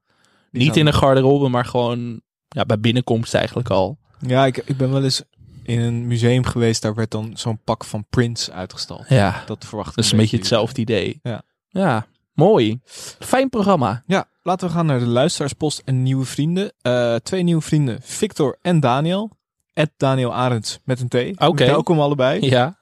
[0.51, 3.99] Die Niet in een garderobe, maar gewoon ja, bij binnenkomst eigenlijk al.
[4.27, 5.23] Ja, ik, ik ben wel eens
[5.63, 6.83] in een museum geweest.
[6.83, 9.05] Daar werd dan zo'n pak van Prince uitgestald.
[9.09, 11.19] Ja, Dat verwacht ik dat is een beetje hetzelfde idee.
[11.23, 11.43] Ja.
[11.69, 12.81] ja, mooi.
[13.19, 14.03] Fijn programma.
[14.07, 16.73] Ja, laten we gaan naar de luisteraarspost en nieuwe vrienden.
[16.83, 19.31] Eh, twee nieuwe vrienden, Victor en Daniel.
[19.73, 21.41] Ed Daniel Arends met een T.
[21.41, 21.65] Oké.
[21.67, 22.47] Welkom allebei.
[22.47, 22.79] Ja,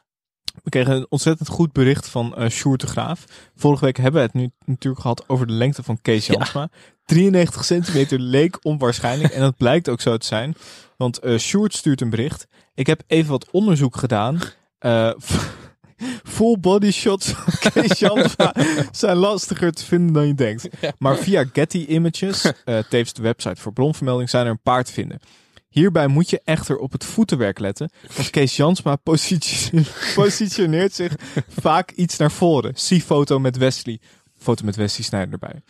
[0.62, 3.24] We kregen een ontzettend goed bericht van eh Sjoerd de Graaf.
[3.56, 6.34] Vorige week hebben we het nu natuurlijk gehad over de lengte van Kees Ja.
[6.34, 6.68] Jansma.
[7.04, 10.54] 93 centimeter leek onwaarschijnlijk en dat blijkt ook zo te zijn.
[10.96, 12.46] Want eh Sjoerd stuurt een bericht.
[12.74, 14.40] Ik heb even wat onderzoek gedaan.
[14.78, 15.11] Eh,
[16.24, 18.54] full body shots van Kees Jansma
[18.92, 20.68] zijn lastiger te vinden dan je denkt.
[20.98, 24.92] Maar via Getty Images, eh tevens de website voor bronvermelding, zijn er een paar te
[24.92, 25.20] vinden.
[25.78, 31.14] Hierbij moet je echter op het voetenwerk letten, want Kees Jansma position- positioneert zich
[31.48, 32.72] vaak iets naar voren.
[32.76, 34.00] Zie foto met Wesley.
[34.38, 35.62] Foto met Wesley Snijder erbij.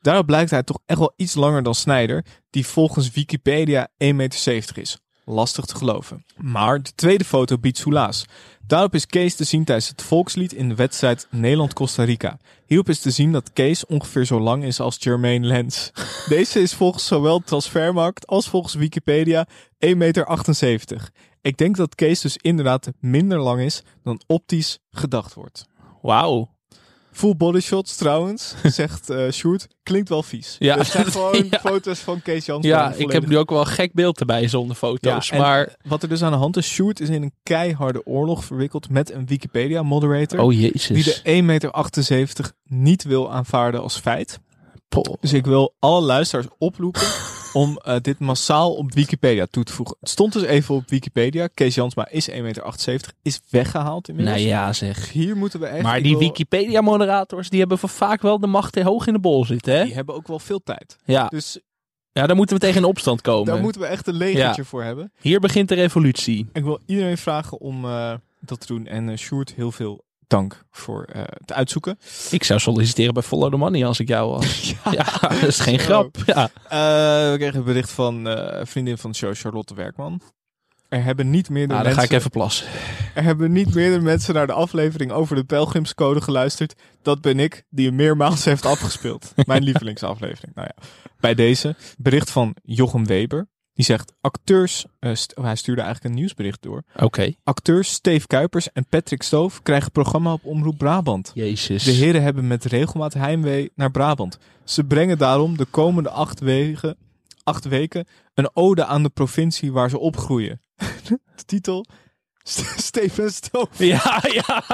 [0.00, 4.78] Daarop blijkt hij toch echt wel iets langer dan Snijder, die volgens Wikipedia 1,70 meter
[4.78, 4.98] is.
[5.30, 6.24] Lastig te geloven.
[6.36, 8.24] Maar de tweede foto biedt soelaas.
[8.66, 12.38] Daarop is Kees te zien tijdens het volkslied in de wedstrijd Nederland-Costa Rica.
[12.66, 15.90] Hierop is te zien dat Kees ongeveer zo lang is als Jermaine Lens.
[16.28, 19.46] Deze is volgens zowel Transfermarkt als volgens Wikipedia
[19.86, 21.10] 1,78 meter.
[21.40, 25.66] Ik denk dat Kees dus inderdaad minder lang is dan optisch gedacht wordt.
[26.02, 26.58] wauw.
[27.20, 29.66] Full body shots trouwens, zegt Sjoerd.
[29.82, 30.56] Klinkt wel vies.
[30.58, 30.78] Ja.
[30.78, 31.58] Er zijn gewoon Ja.
[31.58, 32.66] foto's van Kees Jans.
[32.66, 35.30] Ja, ik heb nu ook wel een gek beeld erbij zonder foto's.
[35.30, 38.44] en maar, wat er dus aan de hand is, Sjoerd is in een keiharde oorlog
[38.44, 40.38] verwikkeld met een Wikipedia moderator.
[40.40, 40.86] oh jezus.
[40.86, 44.38] Die de 1,78 meter niet wil aanvaarden als feit.
[45.20, 47.02] Dus ik wil alle luisteraars oproepen
[47.52, 49.96] om eh, dit massaal op Wikipedia toe te voegen.
[50.00, 51.46] Het stond dus even op Wikipedia.
[51.54, 54.36] Kees Jansma is 1,78 meter, is weggehaald inmiddels.
[54.36, 55.12] Nou ja, zeg.
[55.12, 55.82] Hier moeten we echt...
[55.82, 59.74] Maar die wil- Wikipedia-moderators, die hebben vaak wel de macht hoog in de bol zitten,
[59.76, 59.84] hè?
[59.84, 60.96] Die hebben ook wel veel tijd.
[61.04, 61.26] Ja.
[61.28, 61.58] Dus
[62.12, 63.46] ja, daar moeten we tegen in opstand komen.
[63.52, 64.68] daar moeten we echt een legertje Ja.
[64.68, 65.12] voor hebben.
[65.20, 66.48] Hier begint de revolutie.
[66.52, 68.86] Ik wil iedereen vragen om eh, dat te doen.
[68.86, 71.98] En eh Sjoerd, heel veel dank voor eh, het uitzoeken.
[72.30, 74.70] Ik zou solliciteren bij Follow the Money als ik jou was.
[74.98, 76.16] ja, dat is geen grap.
[76.26, 76.50] Ja.
[76.68, 80.20] Eh, we kregen een bericht van eh, een vriendin van de show, Charlotte Werkman.
[80.88, 82.14] Er hebben niet meerdere Nou, dan ga mensen...
[82.14, 82.66] ik even plassen.
[83.14, 86.74] Er hebben niet meerdere mensen naar de aflevering over de pelgrimscode geluisterd.
[87.02, 89.32] Dat ben ik, die hem meermaals heeft afgespeeld.
[89.46, 90.54] Mijn lievelingsaflevering.
[90.54, 90.82] Nou ja,
[91.20, 93.48] bij deze bericht van Jochem Weber.
[93.74, 94.84] Die zegt, acteurs...
[94.98, 96.82] eh, st- oh, hij stuurde eigenlijk een nieuwsbericht door.
[96.96, 97.32] Oké.
[97.44, 101.30] Acteurs Steve Kuipers en Patrick Stoof krijgen programma op Omroep Brabant.
[101.34, 101.84] Jezus.
[101.84, 104.38] De heren hebben met regelmaat heimwee naar Brabant.
[104.64, 106.96] Ze brengen daarom de komende acht, wegen,
[107.44, 110.60] acht weken een ode aan de provincie waar ze opgroeien.
[111.36, 111.86] de titel?
[112.42, 113.78] St- Steven Stoof.
[113.78, 114.64] Ja, ja,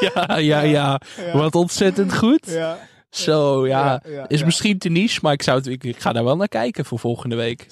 [0.00, 1.00] ja, ja, ja.
[1.32, 2.46] Wat ontzettend goed.
[2.50, 2.78] Ja.
[3.10, 4.02] Zo, ja.
[4.26, 6.84] Is misschien te niche, maar ik, zou het, ik, ik ga daar wel naar kijken
[6.84, 7.66] voor volgende week.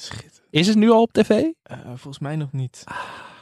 [0.56, 1.30] Is het nu al op tv?
[1.62, 2.84] Eh, volgens mij nog niet.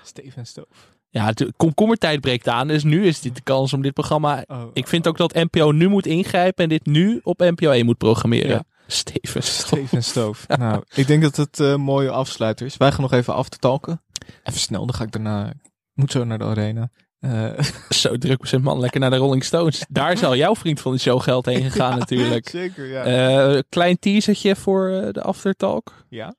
[0.02, 0.92] Steven Stoof.
[1.08, 4.44] Ja, de komkommertijd breekt aan, dus nu is dit de kans om dit programma...
[4.46, 7.84] Oh, ik vind ook dat NPO nu moet ingrijpen en dit nu op NPO 1
[7.84, 8.50] moet programmeren.
[8.50, 8.64] Ja.
[8.86, 9.66] Steven Stoof.
[9.66, 10.46] Steven Stoof.
[10.58, 12.76] nou, ik denk dat het een mooie afsluiter is.
[12.76, 14.02] Wij gaan nog even af te talken.
[14.44, 15.52] Even snel, dan ga ik daarna...
[15.92, 16.90] Moet zo naar de arena.
[17.18, 17.58] Eh,
[17.88, 19.84] Zo druk met zijn man, lekker naar de Rolling Stones.
[19.88, 22.48] Daar zal jouw vriend van de show geld heen gegaan natuurlijk.
[22.48, 23.02] Zeker, ja.
[23.04, 25.92] Eh, klein teasertje voor eh, de aftertalk.
[26.08, 26.34] ja.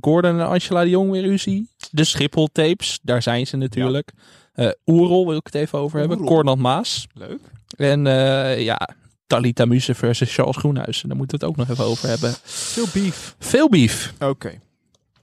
[0.00, 1.68] Gordon en Angela de Jong weer ruzie.
[1.90, 4.12] De Schiphol tapes, daar zijn ze natuurlijk.
[4.52, 6.18] Eh Oerol wil ik het even over hebben.
[6.18, 7.06] Cornald Maas.
[7.14, 7.40] Leuk.
[7.76, 8.88] En eh, ja,
[9.26, 11.08] Talita Muse versus Charles Groenhuizen.
[11.08, 12.34] Daar moeten we het ook nog even over hebben.
[12.42, 13.34] Veel beef.
[13.38, 14.14] Veel beef.
[14.20, 14.60] Oké.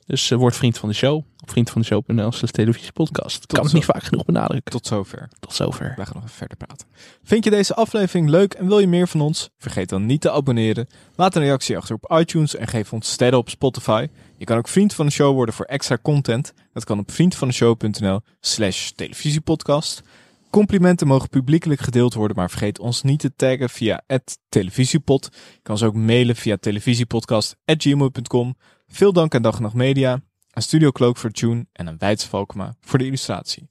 [0.05, 1.15] Dus eh, word vriend van de show.
[1.15, 3.45] Op vriendvandeshow.nl slash televisiepodcast.
[3.45, 4.71] Kan het niet vaak genoeg benadrukken.
[4.71, 5.29] Tot zover.
[5.39, 5.93] Tot zover.
[5.95, 6.87] Wij gaan nog even verder praten.
[7.23, 9.49] Vind je deze aflevering leuk en wil je meer van ons?
[9.57, 10.87] Vergeet dan niet te abonneren.
[11.15, 14.07] Laat een reactie achter op iTunes en geef ons sterren op Spotify.
[14.37, 16.53] Je kan ook vriend van de show worden voor extra content.
[16.73, 20.03] Dat kan op vriendvandeshow.nl slash televisiepodcast.
[20.49, 25.29] Complimenten mogen publiekelijk gedeeld worden, maar vergeet ons niet te taggen via het televisiepod.
[25.31, 28.55] Je kan ons ook mailen via televisiepodcast.gmail.com.
[28.95, 30.21] Veel dank aan Dag en Nacht Media,
[30.51, 33.67] aan Studio Cloak voor Tune en aan Weidse Valkema voor de illustratie.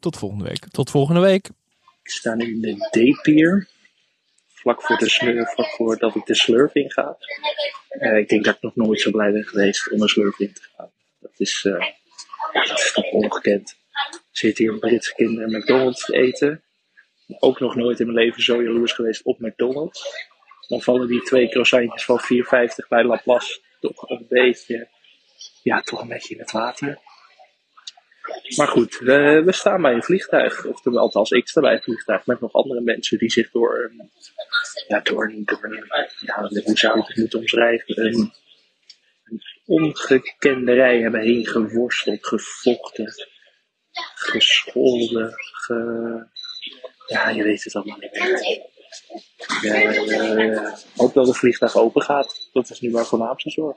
[0.00, 0.68] Tot volgende week.
[0.68, 1.46] Tot volgende week.
[2.02, 3.68] Ik sta nu in de D-pier.
[4.48, 7.16] Vlak voor de slurf, vlak voordat ik de slurf inga.
[7.88, 10.52] Eh ik denk dat ik nog nooit zo blij ben geweest om een slurf in
[10.52, 10.90] te gaan.
[11.20, 11.86] Dat is, eh,
[12.52, 13.76] dat is toch ongekend.
[14.10, 16.62] Ik zit hier Britse kinderen McDonald's te eten.
[17.38, 20.28] Ook nog nooit in mijn leven zo jaloers geweest op McDonald's.
[20.68, 24.88] Dan vallen die twee croissantjes van 4,50 bij Laplace toch een beetje,
[25.62, 26.98] ja, toch een beetje in het water.
[28.56, 30.64] Maar goed, we, we staan bij een vliegtuig.
[30.64, 33.92] Of althans, ik sta bij een vliegtuig met nog andere mensen die zich door
[34.88, 35.84] ja, door door
[36.20, 38.04] ja, hoe zou ik het moeten omschrijven?
[38.04, 38.32] Een
[39.64, 43.12] ongekende rij hebben heen geworsteld, gevochten,
[44.14, 46.28] gescholden, ge...
[47.06, 48.72] ja, je weet het allemaal niet meer.
[49.62, 52.48] Ik hoop dat het vliegtuig open gaat.
[52.52, 53.76] Dat is nu maar voornaamste zorg.